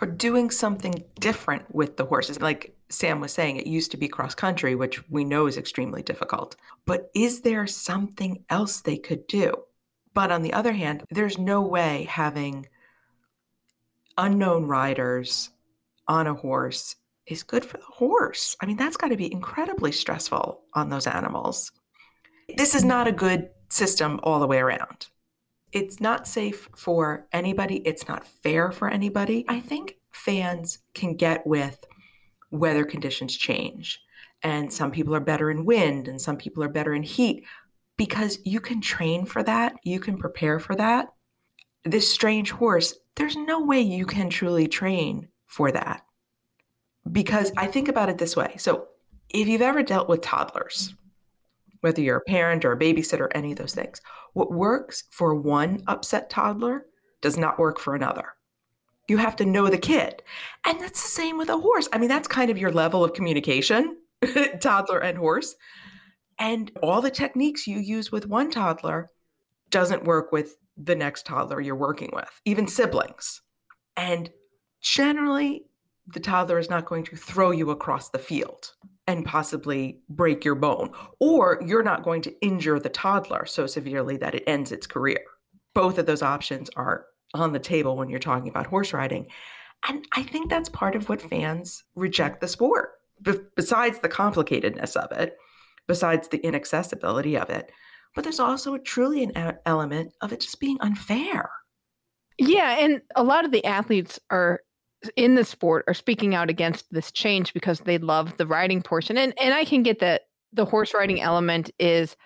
[0.00, 2.40] Or doing something different with the horses.
[2.40, 6.02] Like Sam was saying, it used to be cross country, which we know is extremely
[6.02, 6.56] difficult.
[6.86, 9.54] But is there something else they could do?
[10.14, 12.68] But on the other hand, there's no way having
[14.16, 15.50] unknown riders
[16.08, 16.96] on a horse
[17.26, 18.56] is good for the horse.
[18.60, 21.72] I mean, that's got to be incredibly stressful on those animals.
[22.56, 25.08] This is not a good system all the way around.
[25.72, 29.44] It's not safe for anybody, it's not fair for anybody.
[29.48, 31.84] I think fans can get with
[32.50, 34.00] weather conditions change.
[34.42, 37.44] And some people are better in wind and some people are better in heat
[37.96, 41.08] because you can train for that, you can prepare for that.
[41.84, 46.05] This strange horse, there's no way you can truly train for that.
[47.10, 48.54] Because I think about it this way.
[48.58, 48.88] So,
[49.30, 50.94] if you've ever dealt with toddlers,
[51.80, 54.00] whether you're a parent or a babysitter, any of those things,
[54.32, 56.86] what works for one upset toddler
[57.20, 58.34] does not work for another.
[59.08, 60.22] You have to know the kid.
[60.64, 61.88] And that's the same with a horse.
[61.92, 63.96] I mean, that's kind of your level of communication,
[64.60, 65.54] toddler and horse.
[66.38, 69.08] And all the techniques you use with one toddler
[69.70, 73.40] doesn't work with the next toddler you're working with, even siblings.
[73.96, 74.30] And
[74.82, 75.66] generally,
[76.06, 78.72] the toddler is not going to throw you across the field
[79.06, 80.90] and possibly break your bone,
[81.20, 85.20] or you're not going to injure the toddler so severely that it ends its career.
[85.74, 89.26] Both of those options are on the table when you're talking about horse riding.
[89.88, 92.92] And I think that's part of what fans reject the sport.
[93.22, 95.36] Be- besides the complicatedness of it,
[95.86, 97.70] besides the inaccessibility of it,
[98.14, 101.50] but there's also a truly an element of it just being unfair.
[102.38, 104.60] Yeah, and a lot of the athletes are
[105.16, 109.16] in the sport are speaking out against this change because they love the riding portion.
[109.16, 112.16] And and I can get that the horse riding element is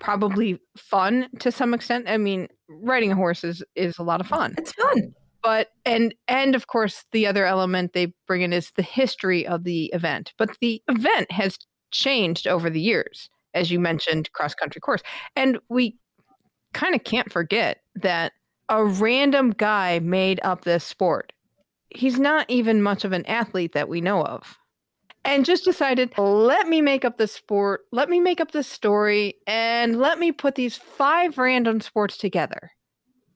[0.00, 2.06] probably fun to some extent.
[2.08, 4.54] I mean, riding a horse is, is a lot of fun.
[4.58, 5.14] It's fun.
[5.42, 9.64] But and and of course the other element they bring in is the history of
[9.64, 10.32] the event.
[10.38, 11.58] But the event has
[11.90, 15.02] changed over the years, as you mentioned, cross country course.
[15.34, 15.98] And we
[16.72, 18.32] kind of can't forget that
[18.68, 21.32] a random guy made up this sport
[21.94, 24.58] he's not even much of an athlete that we know of.
[25.24, 29.34] And just decided, let me make up the sport, let me make up this story,
[29.46, 32.72] and let me put these five random sports together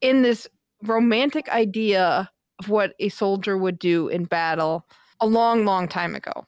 [0.00, 0.48] in this
[0.82, 2.28] romantic idea
[2.58, 4.84] of what a soldier would do in battle
[5.20, 6.44] a long, long time ago.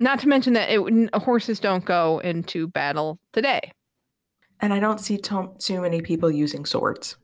[0.00, 3.72] Not to mention that it, horses don't go into battle today.
[4.60, 7.16] And I don't see too, too many people using swords.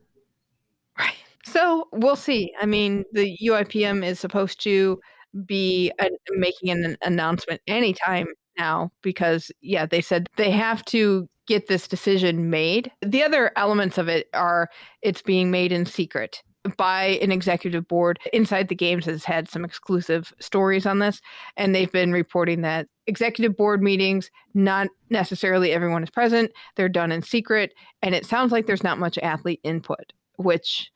[1.47, 2.53] So we'll see.
[2.59, 4.99] I mean, the UIPM is supposed to
[5.45, 8.27] be a, making an announcement anytime
[8.57, 12.91] now because, yeah, they said they have to get this decision made.
[13.01, 14.67] The other elements of it are
[15.01, 16.43] it's being made in secret
[16.75, 18.19] by an executive board.
[18.33, 21.21] Inside the Games has had some exclusive stories on this,
[21.55, 27.13] and they've been reporting that executive board meetings, not necessarily everyone is present, they're done
[27.13, 30.91] in secret, and it sounds like there's not much athlete input, which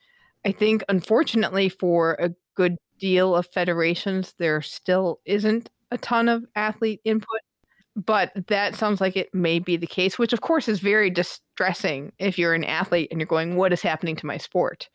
[0.46, 6.46] I think, unfortunately, for a good deal of federations, there still isn't a ton of
[6.56, 7.42] athlete input.
[7.96, 12.14] But that sounds like it may be the case, which of course is very distressing
[12.20, 14.88] if you're an athlete and you're going, "What is happening to my sport?"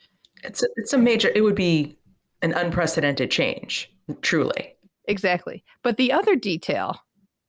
[0.43, 1.31] It's a, it's a major.
[1.35, 1.99] It would be
[2.41, 3.93] an unprecedented change,
[4.23, 4.75] truly.
[5.09, 5.63] Exactly.
[5.83, 6.99] But the other detail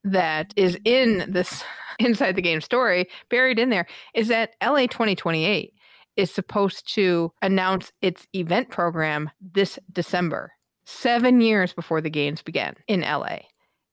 [0.04, 1.64] that is in this
[2.00, 5.74] inside the game story, buried in there, is that LA 2028
[6.18, 10.51] is supposed to announce its event program this December,
[10.86, 13.38] seven years before the games began in LA.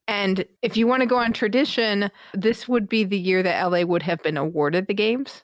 [0.09, 3.83] And if you want to go on tradition, this would be the year that LA
[3.83, 5.43] would have been awarded the games.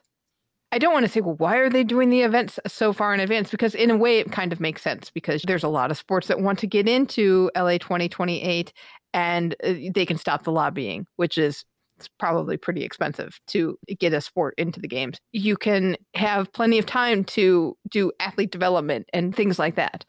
[0.73, 3.19] I don't want to say, well, why are they doing the events so far in
[3.19, 3.51] advance?
[3.51, 6.27] Because in a way, it kind of makes sense because there's a lot of sports
[6.27, 8.71] that want to get into LA 2028
[9.13, 11.65] and uh, they can stop the lobbying, which is
[12.01, 15.19] it's probably pretty expensive to get a sport into the games.
[15.31, 20.03] You can have plenty of time to do athlete development and things like that.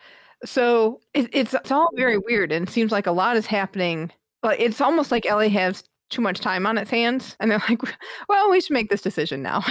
[0.44, 4.10] So it, it's it's all very weird, and it seems like a lot is happening.
[4.40, 7.82] But it's almost like LA has too much time on its hands, and they're like,
[8.28, 9.62] "Well, we should make this decision now."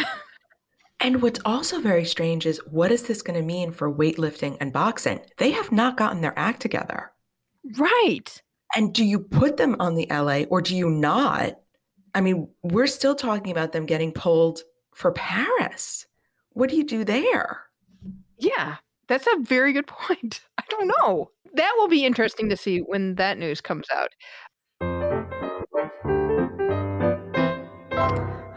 [1.02, 4.72] and what's also very strange is what is this going to mean for weightlifting and
[4.72, 5.20] boxing?
[5.38, 7.12] They have not gotten their act together.
[7.78, 8.42] Right.
[8.76, 11.61] And do you put them on the LA or do you not?
[12.14, 14.62] I mean, we're still talking about them getting pulled
[14.94, 16.06] for Paris.
[16.54, 17.64] What do you do there?
[18.38, 20.42] Yeah, that's a very good point.
[20.58, 21.32] I don't know.
[21.54, 24.10] That will be interesting to see when that news comes out.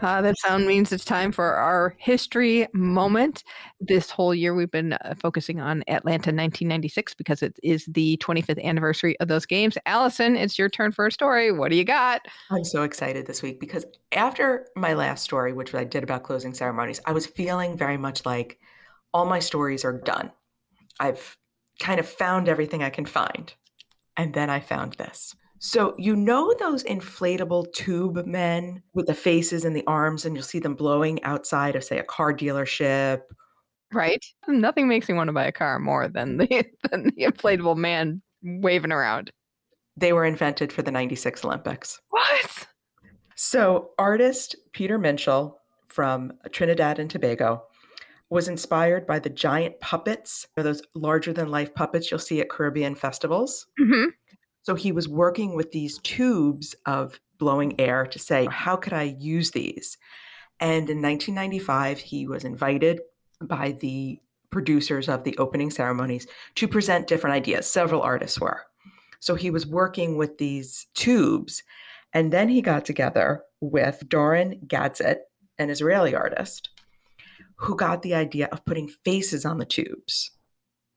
[0.05, 3.43] Uh, that sound means it's time for our history moment.
[3.79, 8.63] This whole year, we've been uh, focusing on Atlanta 1996 because it is the 25th
[8.63, 9.79] anniversary of those games.
[9.87, 11.51] Allison, it's your turn for a story.
[11.51, 12.21] What do you got?
[12.51, 16.53] I'm so excited this week because after my last story, which I did about closing
[16.53, 18.59] ceremonies, I was feeling very much like
[19.11, 20.31] all my stories are done.
[20.99, 21.35] I've
[21.79, 23.51] kind of found everything I can find.
[24.15, 25.35] And then I found this.
[25.59, 30.43] So, you know those inflatable tube men with the faces and the arms, and you'll
[30.43, 33.21] see them blowing outside of, say, a car dealership?
[33.93, 34.23] Right.
[34.47, 36.47] Nothing makes me want to buy a car more than the,
[36.91, 39.31] than the inflatable man waving around.
[39.97, 42.01] They were invented for the 96 Olympics.
[42.09, 42.67] What?
[43.35, 45.55] So, artist Peter Minshall
[45.87, 47.63] from Trinidad and Tobago
[48.29, 52.95] was inspired by the giant puppets, those larger than life puppets you'll see at Caribbean
[52.95, 53.67] festivals.
[53.79, 54.09] Mm-hmm.
[54.65, 59.15] So he was working with these tubes of blowing air to say, how could I
[59.19, 59.95] use these?
[60.59, 63.01] And in 1995, he was invited
[63.41, 67.67] by the producers of the opening ceremonies to present different ideas.
[67.67, 68.63] Several artists were.
[69.19, 71.61] So he was working with these tubes.
[72.11, 75.17] And then he got together with Doron Gazit,
[75.59, 76.69] an Israeli artist,
[77.57, 80.31] who got the idea of putting faces on the tubes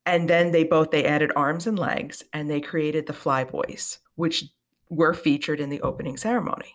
[0.09, 4.45] and then they both they added arms and legs and they created the flyboys which
[4.91, 6.75] were featured in the opening ceremony.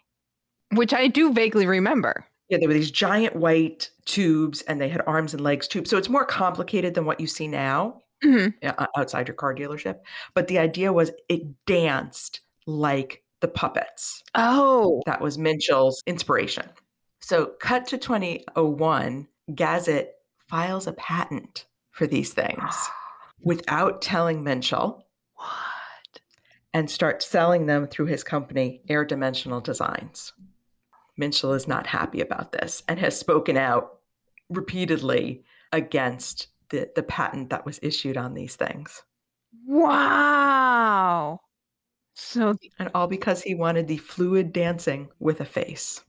[0.74, 2.26] Which i do vaguely remember.
[2.50, 5.98] Yeah there were these giant white tubes and they had arms and legs tubes so
[5.98, 8.70] it's more complicated than what you see now mm-hmm.
[8.96, 10.00] outside your car dealership.
[10.34, 14.24] But the idea was it danced like the puppets.
[14.36, 15.02] Oh.
[15.06, 16.70] That was minshall's inspiration.
[17.20, 20.08] So cut to 2001 Gazit
[20.48, 22.90] files a patent for these things
[23.44, 25.02] without telling Minshall.
[25.36, 26.22] What?
[26.74, 30.34] And start selling them through his company, Air Dimensional Designs.
[31.20, 34.00] Minshall is not happy about this and has spoken out
[34.50, 39.04] repeatedly against the, the patent that was issued on these things.
[39.68, 41.40] Wow.
[42.16, 46.04] So, and all because he wanted the fluid dancing with a face.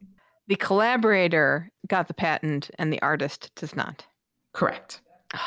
[0.47, 4.07] The collaborator got the patent and the artist does not.
[4.53, 5.01] Correct.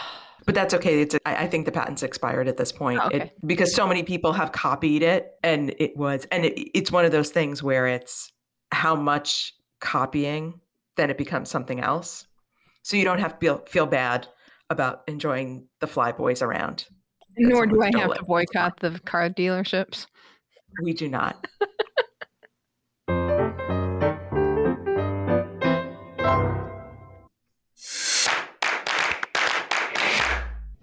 [0.48, 1.02] but that's okay.
[1.02, 3.18] It's I think the patent's expired at this point oh, okay.
[3.18, 7.04] it, because so many people have copied it, and it was and it, it's one
[7.04, 8.32] of those things where it's
[8.72, 10.60] how much copying,
[10.96, 12.26] then it becomes something else.
[12.84, 14.30] So you don't have to feel feel bad
[14.70, 16.86] about enjoying the flyboys around.
[17.38, 20.08] Nor do I have to boycott the car dealerships.
[20.82, 21.46] We do not.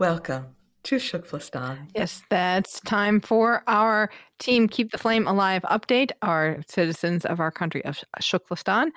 [0.04, 0.48] Welcome
[0.82, 1.88] to Shuktlistan.
[1.94, 7.50] Yes, that's time for our team Keep the Flame Alive update, our citizens of our
[7.50, 8.90] country of Shuktlistan.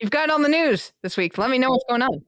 [0.00, 1.38] You've got on the news this week.
[1.38, 2.24] Let me know what's going on.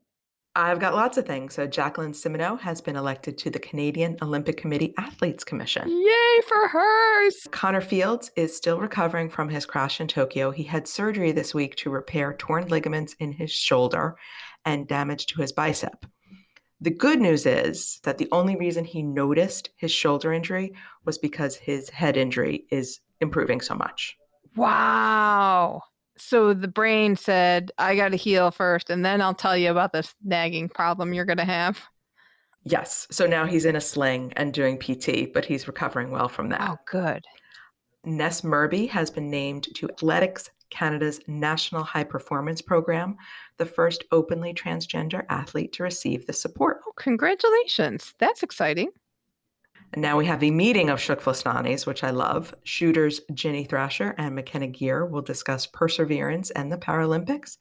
[0.54, 1.54] I've got lots of things.
[1.54, 5.88] So Jacqueline Simoneau has been elected to the Canadian Olympic Committee Athletes Commission.
[5.88, 7.48] Yay for hers!
[7.50, 10.52] Connor Fields is still recovering from his crash in Tokyo.
[10.52, 14.14] He had surgery this week to repair torn ligaments in his shoulder
[14.64, 16.06] and damage to his bicep.
[16.84, 20.74] The good news is that the only reason he noticed his shoulder injury
[21.06, 24.18] was because his head injury is improving so much.
[24.54, 25.80] Wow.
[26.18, 29.94] So the brain said, I got to heal first, and then I'll tell you about
[29.94, 31.82] this nagging problem you're going to have.
[32.64, 33.06] Yes.
[33.10, 36.68] So now he's in a sling and doing PT, but he's recovering well from that.
[36.70, 37.24] Oh, good.
[38.04, 43.16] Ness Murby has been named to Athletics Canada's National High Performance Program,
[43.58, 46.80] the first openly transgender athlete to receive the support.
[46.86, 48.12] Oh, congratulations.
[48.18, 48.88] That's exciting.
[49.92, 52.52] And now we have a meeting of Shuktlistanis, which I love.
[52.64, 57.58] Shooters Ginny Thrasher and McKenna Geer will discuss perseverance and the Paralympics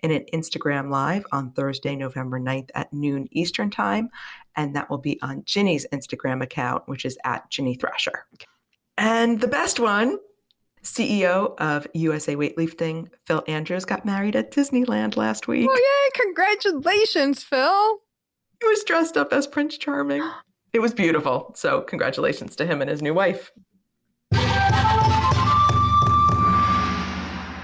[0.00, 4.08] in an Instagram Live on Thursday, November 9th at noon Eastern Time.
[4.56, 8.26] And that will be on Ginny's Instagram account, which is at Ginny Thrasher.
[8.98, 10.18] And the best one
[10.86, 15.68] CEO of USA Weightlifting, Phil Andrews, got married at Disneyland last week.
[15.70, 16.22] Oh, yay!
[16.22, 17.98] Congratulations, Phil.
[18.60, 20.22] He was dressed up as Prince Charming.
[20.72, 21.52] It was beautiful.
[21.56, 23.50] So, congratulations to him and his new wife.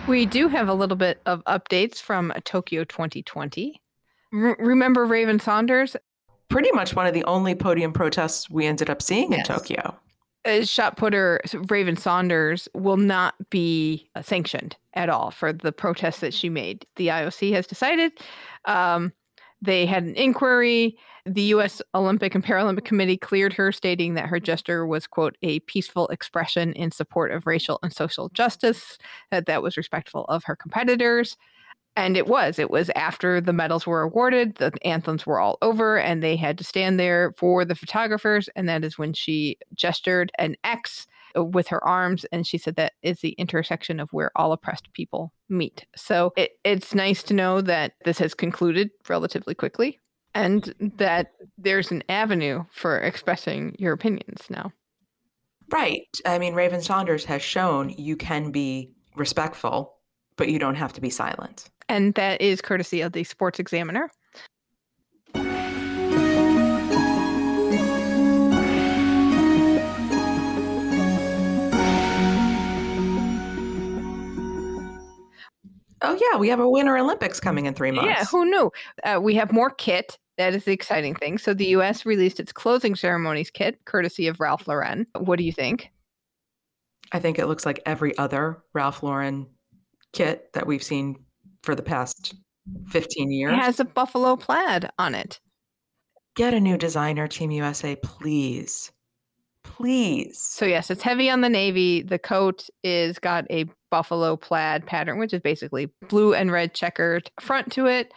[0.09, 3.83] We do have a little bit of updates from Tokyo 2020.
[4.33, 5.95] R- remember Raven Saunders?
[6.49, 9.41] Pretty much one of the only podium protests we ended up seeing yes.
[9.41, 9.99] in Tokyo
[10.65, 16.35] shot putter Raven Saunders will not be uh, sanctioned at all for the protests that
[16.35, 16.87] she made.
[16.97, 18.13] The IOC has decided.
[18.65, 19.13] Um,
[19.63, 20.99] they had an inquiry.
[21.25, 21.81] The U.S.
[21.95, 26.73] Olympic and Paralympic Committee cleared her, stating that her gesture was, quote, a peaceful expression
[26.73, 28.99] in support of racial and social justice,
[29.31, 31.37] that that was respectful of her competitors.
[31.95, 32.59] And it was.
[32.59, 36.57] It was after the medals were awarded, the anthems were all over, and they had
[36.59, 38.49] to stand there for the photographers.
[38.57, 41.07] And that is when she gestured an X
[41.37, 42.25] uh, with her arms.
[42.33, 45.85] And she said that is the intersection of where all oppressed people meet.
[45.95, 49.99] So it, it's nice to know that this has concluded relatively quickly
[50.35, 54.73] and that there's an avenue for expressing your opinions now.
[55.71, 56.07] Right.
[56.27, 59.95] I mean, Raven Saunders has shown you can be respectful,
[60.37, 61.71] but you don't have to be silent.
[61.89, 64.11] And that is courtesy of the Sports Examiner.
[76.05, 76.37] Oh, yeah.
[76.37, 78.09] We have a Winter Olympics coming in three months.
[78.09, 78.73] Yeah, who knew?
[79.05, 80.19] Uh, we have more kit.
[80.37, 81.39] That is the exciting thing.
[81.39, 82.05] So the U.S.
[82.05, 85.07] released its closing ceremonies kit, courtesy of Ralph Lauren.
[85.19, 85.91] What do you think?
[87.13, 89.47] I think it looks like every other Ralph Lauren
[90.13, 91.22] kit that we've seen
[91.63, 92.35] for the past
[92.89, 93.53] 15 years.
[93.53, 95.41] It has a buffalo plaid on it.
[96.35, 98.91] Get a new designer, Team USA, please.
[99.65, 100.39] Please.
[100.39, 102.03] So yes, it's heavy on the navy.
[102.03, 107.31] The coat is got a buffalo plaid pattern, which is basically blue and red checkered
[107.41, 108.13] front to it.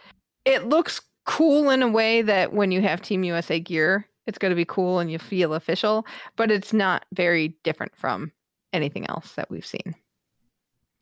[0.46, 4.52] It looks cool in a way that when you have Team USA gear, it's going
[4.52, 6.06] to be cool and you feel official,
[6.36, 8.32] but it's not very different from
[8.74, 9.96] anything else that we've seen.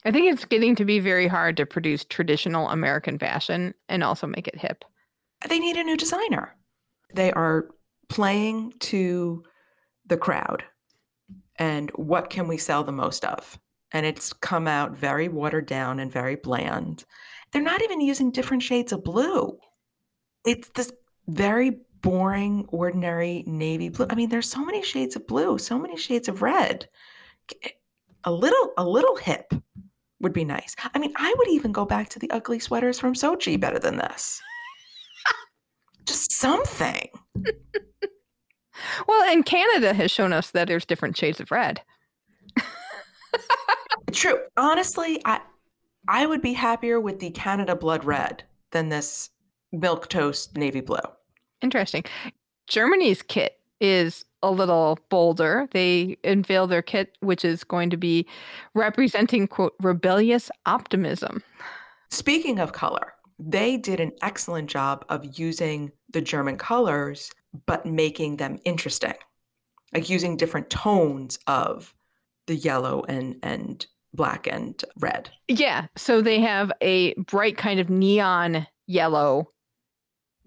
[0.05, 4.27] I think it's getting to be very hard to produce traditional American fashion and also
[4.27, 4.83] make it hip.
[5.47, 6.55] They need a new designer.
[7.13, 7.69] They are
[8.09, 9.43] playing to
[10.07, 10.63] the crowd
[11.57, 13.59] and what can we sell the most of?
[13.91, 17.05] And it's come out very watered down and very bland.
[17.51, 19.57] They're not even using different shades of blue.
[20.45, 20.91] It's this
[21.27, 24.07] very boring, ordinary navy blue.
[24.09, 26.87] I mean, there's so many shades of blue, so many shades of red.
[28.23, 29.53] A little, a little hip
[30.23, 30.75] would be nice.
[30.93, 33.97] I mean, I would even go back to the ugly sweaters from Sochi better than
[33.97, 34.41] this.
[36.05, 37.09] Just something.
[39.07, 41.81] well, and Canada has shown us that there's different shades of red.
[44.11, 44.39] True.
[44.57, 45.41] Honestly, I
[46.07, 49.29] I would be happier with the Canada blood red than this
[49.71, 50.99] milk toast navy blue.
[51.61, 52.03] Interesting.
[52.67, 55.67] Germany's kit is a little bolder.
[55.71, 58.27] They unveil their kit, which is going to be
[58.75, 61.41] representing, quote, rebellious optimism.
[62.11, 67.31] Speaking of color, they did an excellent job of using the German colors,
[67.65, 69.15] but making them interesting,
[69.93, 71.95] like using different tones of
[72.45, 75.29] the yellow and, and black and red.
[75.47, 75.87] Yeah.
[75.95, 79.47] So they have a bright kind of neon yellow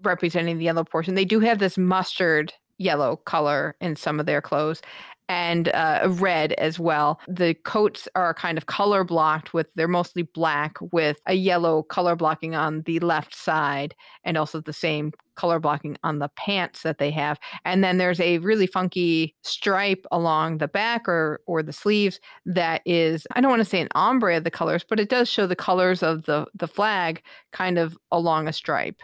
[0.03, 1.15] representing the yellow portion.
[1.15, 4.81] They do have this mustard yellow color in some of their clothes
[5.29, 7.19] and uh, red as well.
[7.27, 12.15] The coats are kind of color blocked with they're mostly black with a yellow color
[12.15, 13.93] blocking on the left side
[14.23, 17.39] and also the same color blocking on the pants that they have.
[17.65, 22.81] And then there's a really funky stripe along the back or or the sleeves that
[22.85, 25.45] is I don't want to say an ombre of the colors, but it does show
[25.45, 27.21] the colors of the the flag
[27.51, 29.01] kind of along a stripe.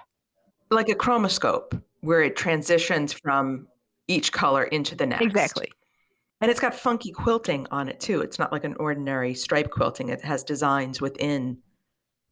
[0.72, 3.66] Like a chromoscope where it transitions from
[4.10, 5.24] each color into the next.
[5.24, 5.72] Exactly.
[6.42, 8.20] And it's got funky quilting on it too.
[8.20, 10.10] It's not like an ordinary stripe quilting.
[10.10, 11.58] It has designs within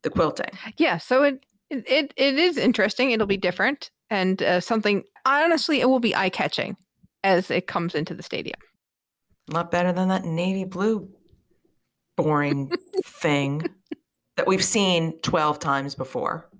[0.02, 0.50] the quilting.
[0.76, 3.12] Yeah, so it it it is interesting.
[3.12, 5.04] It'll be different and uh, something.
[5.24, 6.76] Honestly, it will be eye catching
[7.24, 8.60] as it comes into the stadium.
[9.50, 11.08] A lot better than that navy blue
[12.18, 12.70] boring
[13.06, 13.62] thing
[14.36, 16.50] that we've seen twelve times before.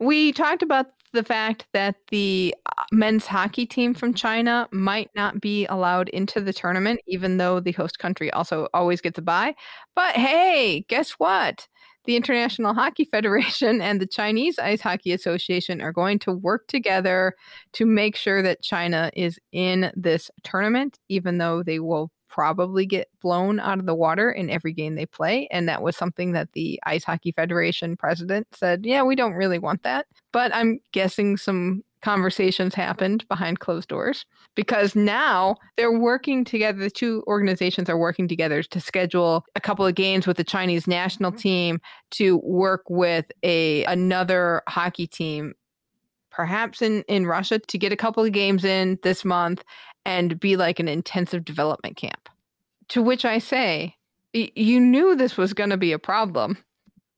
[0.00, 5.40] We talked about the fact that the uh, men's hockey team from China might not
[5.40, 9.54] be allowed into the tournament, even though the host country also always gets a bye.
[9.94, 11.68] But hey, guess what?
[12.04, 17.34] The International Hockey Federation and the Chinese Ice Hockey Association are going to work together
[17.74, 23.08] to make sure that China is in this tournament, even though they will probably get
[23.20, 25.46] blown out of the water in every game they play.
[25.50, 29.58] And that was something that the Ice Hockey Federation president said, yeah, we don't really
[29.58, 30.06] want that.
[30.32, 34.24] But I'm guessing some conversations happened behind closed doors
[34.56, 36.78] because now they're working together.
[36.78, 40.88] The two organizations are working together to schedule a couple of games with the Chinese
[40.88, 41.38] national mm-hmm.
[41.38, 41.80] team
[42.12, 45.54] to work with a another hockey team
[46.32, 49.62] perhaps in in Russia to get a couple of games in this month
[50.04, 52.28] and be like an intensive development camp.
[52.88, 53.94] To which I say,
[54.32, 56.58] you knew this was going to be a problem.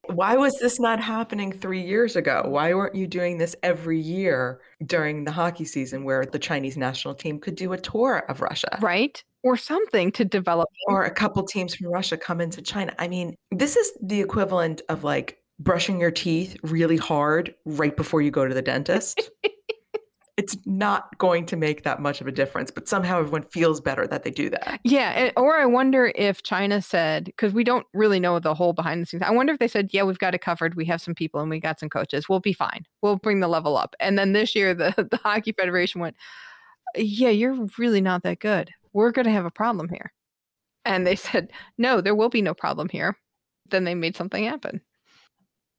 [0.08, 2.42] Why was this not happening three years ago?
[2.46, 7.14] Why weren't you doing this every year during the hockey season where the Chinese national
[7.14, 8.78] team could do a tour of Russia?
[8.82, 9.22] Right.
[9.42, 10.68] Or something to develop.
[10.88, 12.94] Or a couple teams from Russia come into China.
[12.98, 18.22] I mean, this is the equivalent of like brushing your teeth really hard right before
[18.22, 19.30] you go to the dentist.
[20.36, 24.06] it's not going to make that much of a difference, but somehow everyone feels better
[24.06, 24.80] that they do that.
[24.82, 28.72] Yeah, eh, or I wonder if China said because we don't really know the whole
[28.72, 29.22] behind the scenes.
[29.22, 30.74] I wonder if they said, "Yeah, we've got it covered.
[30.74, 32.28] We have some people and we got some coaches.
[32.28, 32.84] We'll be fine.
[33.00, 36.16] We'll bring the level up." And then this year, the the hockey federation went,
[36.96, 38.70] "Yeah, you're really not that good.
[38.92, 40.12] We're going to have a problem here."
[40.84, 43.16] And they said, "No, there will be no problem here."
[43.70, 44.80] Then they made something happen.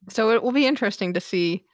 [0.10, 1.65] So it will be interesting to see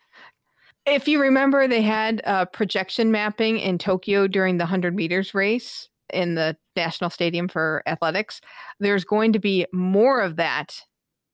[0.86, 2.22] if you remember, they had
[2.54, 8.42] projection mapping in Tokyo during the 100 meters race in the National Stadium for Athletics.
[8.80, 10.82] There's going to be more of that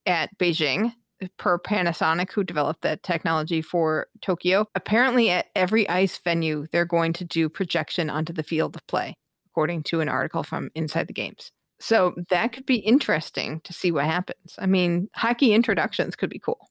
[0.06, 0.94] at Beijing
[1.38, 4.68] per Panasonic, who developed that technology for Tokyo.
[4.76, 9.15] Apparently, at every ice venue, they're going to do projection onto the field of play,
[9.48, 11.52] according to an article from Inside the Games.
[11.80, 14.56] So that could be interesting to see what happens.
[14.60, 16.69] I mean, hockey introductions could be cool.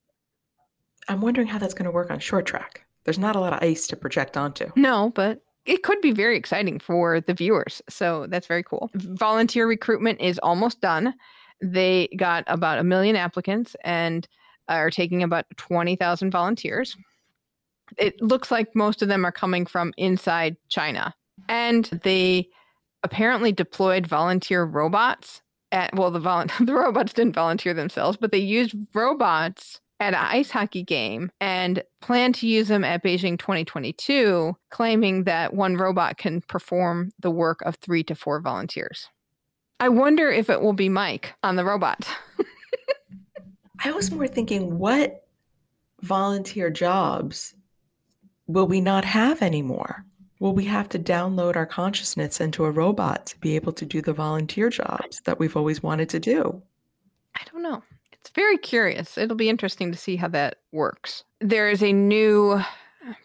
[1.07, 2.85] I'm wondering how that's going to work on short track.
[3.05, 4.69] There's not a lot of ice to project onto.
[4.75, 7.81] No, but it could be very exciting for the viewers.
[7.89, 8.89] So that's very cool.
[8.95, 11.13] Volunteer recruitment is almost done.
[11.61, 14.27] They got about a million applicants and
[14.67, 16.95] are taking about 20,000 volunteers.
[17.97, 21.15] It looks like most of them are coming from inside China.
[21.47, 22.49] And they
[23.03, 28.37] apparently deployed volunteer robots at well the vol- the robots didn't volunteer themselves, but they
[28.37, 34.55] used robots at an ice hockey game and plan to use them at Beijing 2022,
[34.69, 39.09] claiming that one robot can perform the work of three to four volunteers.
[39.79, 42.07] I wonder if it will be Mike on the robot.
[43.83, 45.25] I was more thinking, what
[46.01, 47.53] volunteer jobs
[48.47, 50.03] will we not have anymore?
[50.39, 54.01] Will we have to download our consciousness into a robot to be able to do
[54.01, 56.61] the volunteer jobs that we've always wanted to do?
[57.35, 57.83] I don't know.
[58.37, 59.17] Very curious.
[59.17, 61.23] It'll be interesting to see how that works.
[61.41, 62.61] There is a new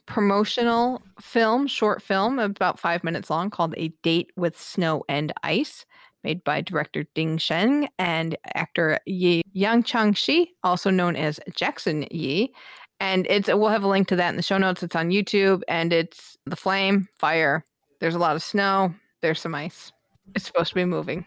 [0.07, 5.85] promotional film, short film, about five minutes long, called A Date with Snow and Ice,
[6.25, 12.55] made by director Ding Sheng and actor Yi Yangqianxi, also known as Jackson Yee.
[12.99, 14.83] And it's we'll have a link to that in the show notes.
[14.83, 17.65] It's on YouTube and it's the flame, fire.
[18.01, 18.95] There's a lot of snow.
[19.21, 19.93] There's some ice.
[20.35, 21.27] It's supposed to be moving.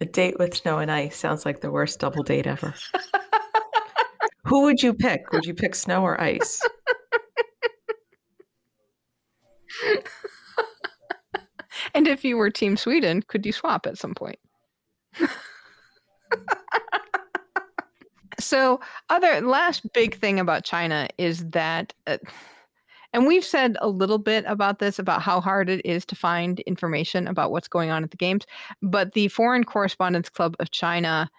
[0.00, 2.74] A date with snow and ice sounds like the worst double date ever.
[4.44, 5.32] Who would you pick?
[5.32, 6.60] Would you pick snow or ice?
[11.94, 14.38] And if you were Team Sweden, could you swap at some point?
[18.38, 18.80] so,
[19.10, 22.18] other last big thing about China is that, uh,
[23.12, 26.60] and we've said a little bit about this about how hard it is to find
[26.60, 28.44] information about what's going on at the games,
[28.82, 31.30] but the Foreign Correspondents Club of China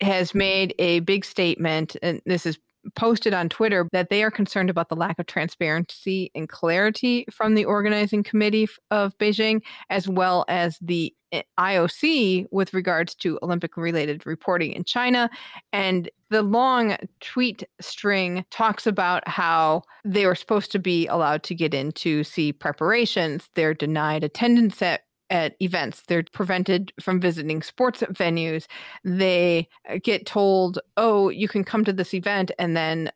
[0.00, 2.58] has made a big statement, and this is
[2.94, 7.54] posted on Twitter that they are concerned about the lack of transparency and clarity from
[7.54, 13.76] the organizing committee of Beijing, as well as the eh, IOC with regards to Olympic
[13.76, 15.28] related reporting in China.
[15.72, 21.54] And the long tweet string talks about how they were supposed to be allowed to
[21.54, 23.48] get in to see preparations.
[23.54, 26.02] They're denied attendance at at events.
[26.06, 28.66] They're prevented from visiting sports venues.
[29.04, 33.10] They uh, get told, oh, you can come to this event, and then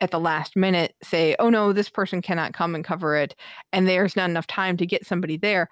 [0.00, 3.34] at the last minute say, oh no, this person cannot come and cover it.
[3.72, 5.68] And there's not enough time to get somebody there.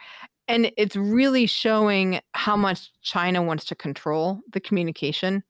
[0.49, 5.43] And it's really showing how much China wants to control the communication.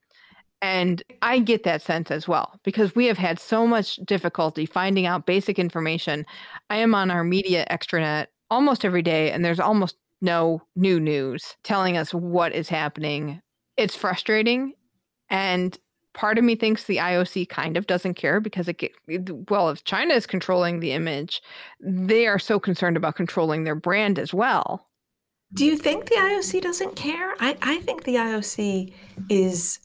[0.63, 5.07] And I get that sense as well because we have had so much difficulty finding
[5.07, 6.25] out basic information.
[6.71, 11.57] I am on our media extranet almost every day, and there's almost no new news
[11.63, 13.41] telling us what is happening.
[13.77, 14.73] It's frustrating.
[15.29, 15.79] And
[16.15, 18.93] part of me thinks the IOC kind of doesn't care because it get,
[19.51, 21.43] well, if China is controlling the image,
[21.81, 24.89] they are so concerned about controlling their brand as well.
[25.53, 27.35] Do you think the IOC doesn't care?
[27.39, 28.93] I, I think the IOC
[29.29, 29.79] is,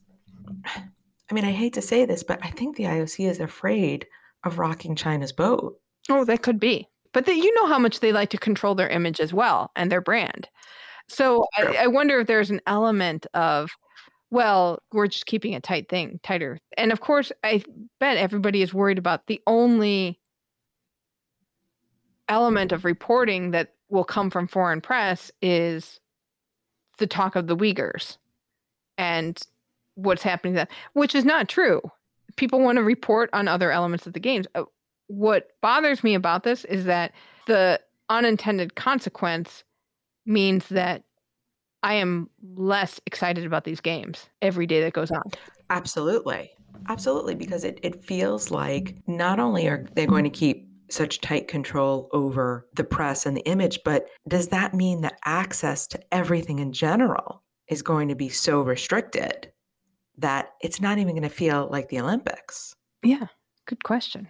[0.65, 4.07] I mean, I hate to say this, but I think the IOC is afraid
[4.43, 5.75] of rocking China's boat.
[6.09, 6.87] Oh, that could be.
[7.13, 9.91] But the, you know how much they like to control their image as well and
[9.91, 10.47] their brand.
[11.07, 13.71] So I, I wonder if there's an element of,
[14.29, 16.57] well, we're just keeping a tight thing, tighter.
[16.77, 17.63] And of course, I
[17.99, 20.19] bet everybody is worried about the only
[22.29, 25.99] element of reporting that will come from foreign press is
[26.97, 28.17] the talk of the Uyghurs
[28.97, 29.37] and
[29.95, 31.81] what's happening to them, which is not true.
[32.37, 34.47] People want to report on other elements of the games.
[34.55, 34.67] Oh,
[35.11, 37.11] What bothers me about this is that
[37.47, 39.65] the unintended consequence
[40.25, 41.03] means that
[41.83, 45.23] I am less excited about these games every day that goes on.
[45.69, 46.51] Absolutely.
[46.87, 51.47] absolutely, because it, it feels like not only are they going to keep such tight
[51.49, 56.59] control over the press and the image, but does that mean that access to everything
[56.59, 59.51] in general is going to be so restricted
[60.17, 62.73] that it's not even going to feel like the Olympics?
[63.03, 63.27] Yeah,
[63.65, 64.29] good question.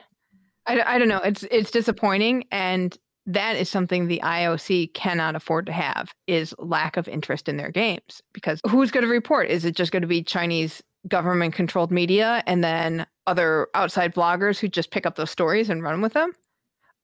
[0.67, 1.21] I, I don't know.
[1.21, 6.97] It's it's disappointing, and that is something the IOC cannot afford to have is lack
[6.97, 9.49] of interest in their games because who's going to report?
[9.49, 14.59] Is it just going to be Chinese government controlled media and then other outside bloggers
[14.59, 16.31] who just pick up those stories and run with them?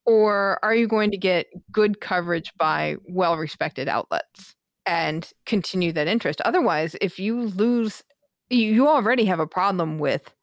[0.05, 4.55] Or are you going to get good coverage by well respected outlets
[4.85, 6.41] and continue that interest?
[6.41, 8.03] Otherwise, if you lose,
[8.49, 10.34] you already have a problem with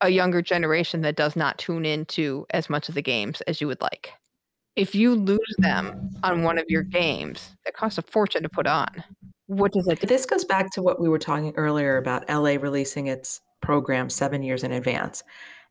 [0.00, 3.66] a younger generation that does not tune into as much of the games as you
[3.66, 4.12] would like.
[4.76, 8.66] If you lose them on one of your games that costs a fortune to put
[8.66, 9.02] on,
[9.46, 10.06] what does that do?
[10.06, 14.42] This goes back to what we were talking earlier about LA releasing its program seven
[14.42, 15.24] years in advance.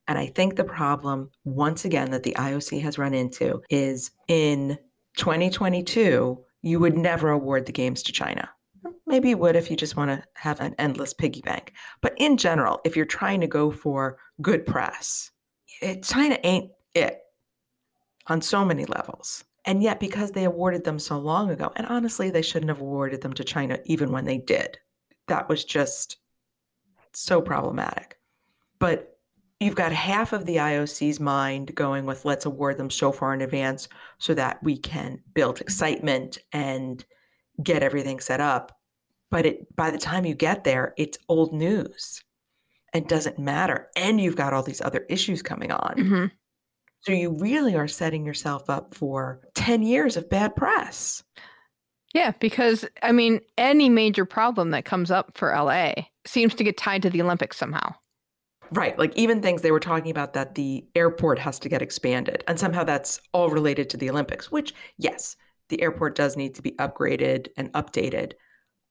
[0.08, 4.78] And I think the problem, once again, that the IOC has run into is in
[5.18, 8.50] 2022, you would never award the games to China.
[9.08, 11.74] Maybe you would if you just want to have an endless piggy bank.
[12.02, 15.32] But in general, if you're trying to go for good press,
[15.82, 17.22] it, China ain't it
[18.28, 19.46] on so many levels.
[19.66, 23.22] And yet, because they awarded them so long ago, and honestly, they shouldn't have awarded
[23.22, 24.78] them to China even when they did.
[25.28, 26.18] That was just
[27.14, 28.18] so problematic.
[28.80, 29.18] But
[29.60, 33.42] you've got half of the IOC's mind going with let's award them so far in
[33.42, 33.88] advance
[34.20, 37.04] so that we can build excitement and
[37.64, 38.78] get everything set up.
[39.30, 42.24] But it, by the time you get there, it's old news
[42.94, 43.90] and doesn't matter.
[43.96, 45.96] And you've got all these other issues coming on.
[45.98, 46.26] Mm-hmm.
[47.02, 51.24] So you really are setting yourself up for 10 years of bad press.
[52.14, 55.94] Yeah, because I mean, any major problem that comes up for LA
[56.26, 57.94] seems to get tied to the Olympics somehow.
[58.72, 58.98] Right.
[58.98, 62.44] Like even things they were talking about that the airport has to get expanded.
[62.48, 65.36] And somehow that's all related to the Olympics, which, yes,
[65.70, 68.34] the airport does need to be upgraded and updated.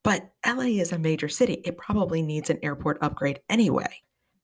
[0.07, 1.61] But LA is a major city.
[1.65, 4.03] It probably needs an airport upgrade anyway.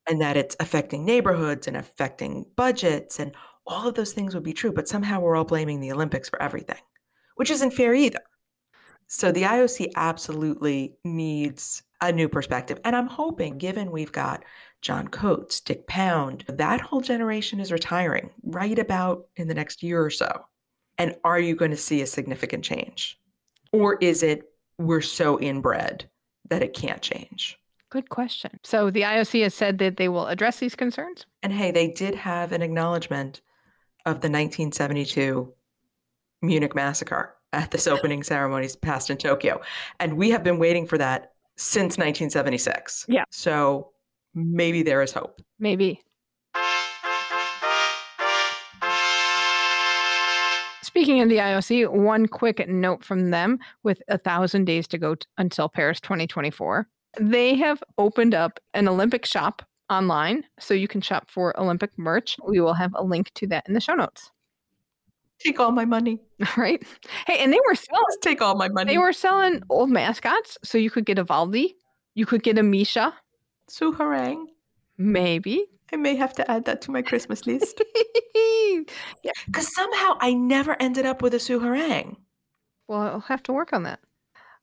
[0.09, 3.33] And that it's affecting neighborhoods and affecting budgets and
[3.65, 4.73] all of those things would be true.
[4.73, 6.81] But somehow we're all blaming the Olympics for everything,
[7.35, 8.19] which isn't fair either.
[9.07, 12.81] So the IOC absolutely needs a new perspective.
[12.83, 14.43] And I'm hoping, given we've got
[14.81, 20.03] John Coates, Dick Pound, that whole generation is retiring right about in the next year
[20.03, 20.43] or so.
[20.97, 23.17] And are you going to see a significant change?
[23.71, 24.52] Or is it
[24.83, 26.09] we're so inbred
[26.49, 27.57] that it can't change?
[27.89, 28.51] Good question.
[28.63, 31.25] So the IOC has said that they will address these concerns.
[31.43, 33.41] And hey, they did have an acknowledgement
[34.05, 35.53] of the 1972
[36.41, 39.61] Munich massacre at this opening ceremonies passed in Tokyo.
[39.99, 43.05] And we have been waiting for that since 1976.
[43.07, 43.25] Yeah.
[43.29, 43.91] So
[44.33, 45.39] maybe there is hope.
[45.59, 46.01] Maybe.
[50.93, 55.15] Speaking of the IOC, one quick note from them with a thousand days to go
[55.15, 56.87] t- until Paris 2024.
[57.19, 62.37] They have opened up an Olympic shop online so you can shop for Olympic merch.
[62.47, 64.29] We will have a link to that in the show notes.
[65.39, 66.19] Take all my money.
[66.41, 66.83] All right.
[67.25, 68.93] Hey, and they were selling Just take all my money.
[68.93, 71.73] they were selling old mascots, so you could get a Valdi,
[72.13, 73.15] you could get a Misha,
[73.67, 74.45] Soohorang.
[74.99, 75.65] maybe.
[75.93, 77.83] I may have to add that to my Christmas list.
[79.23, 82.17] yeah, Because somehow I never ended up with a Soohorang.
[82.87, 83.99] Well, I'll have to work on that.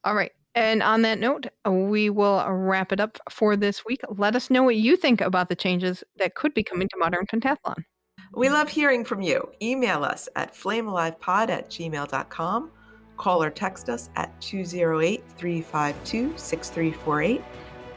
[0.03, 0.33] All right.
[0.57, 4.01] And on that note, we will wrap it up for this week.
[4.09, 7.27] Let us know what you think about the changes that could be coming to modern
[7.27, 7.85] pentathlon.
[8.35, 9.53] We love hearing from you.
[9.63, 12.71] Email us at flamealivepod at gmail.com.
[13.17, 17.41] Call or text us at 208 352 6348.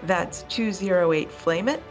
[0.03, 1.81] That's 208 Flame It.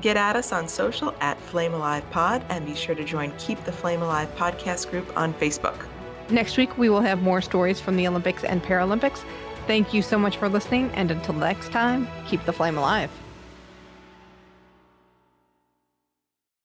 [0.00, 3.64] Get at us on social at Flame Alive Pod and be sure to join Keep
[3.64, 5.86] the Flame Alive podcast group on Facebook.
[6.30, 9.24] Next week, we will have more stories from the Olympics and Paralympics.
[9.66, 13.10] Thank you so much for listening, and until next time, keep the flame alive.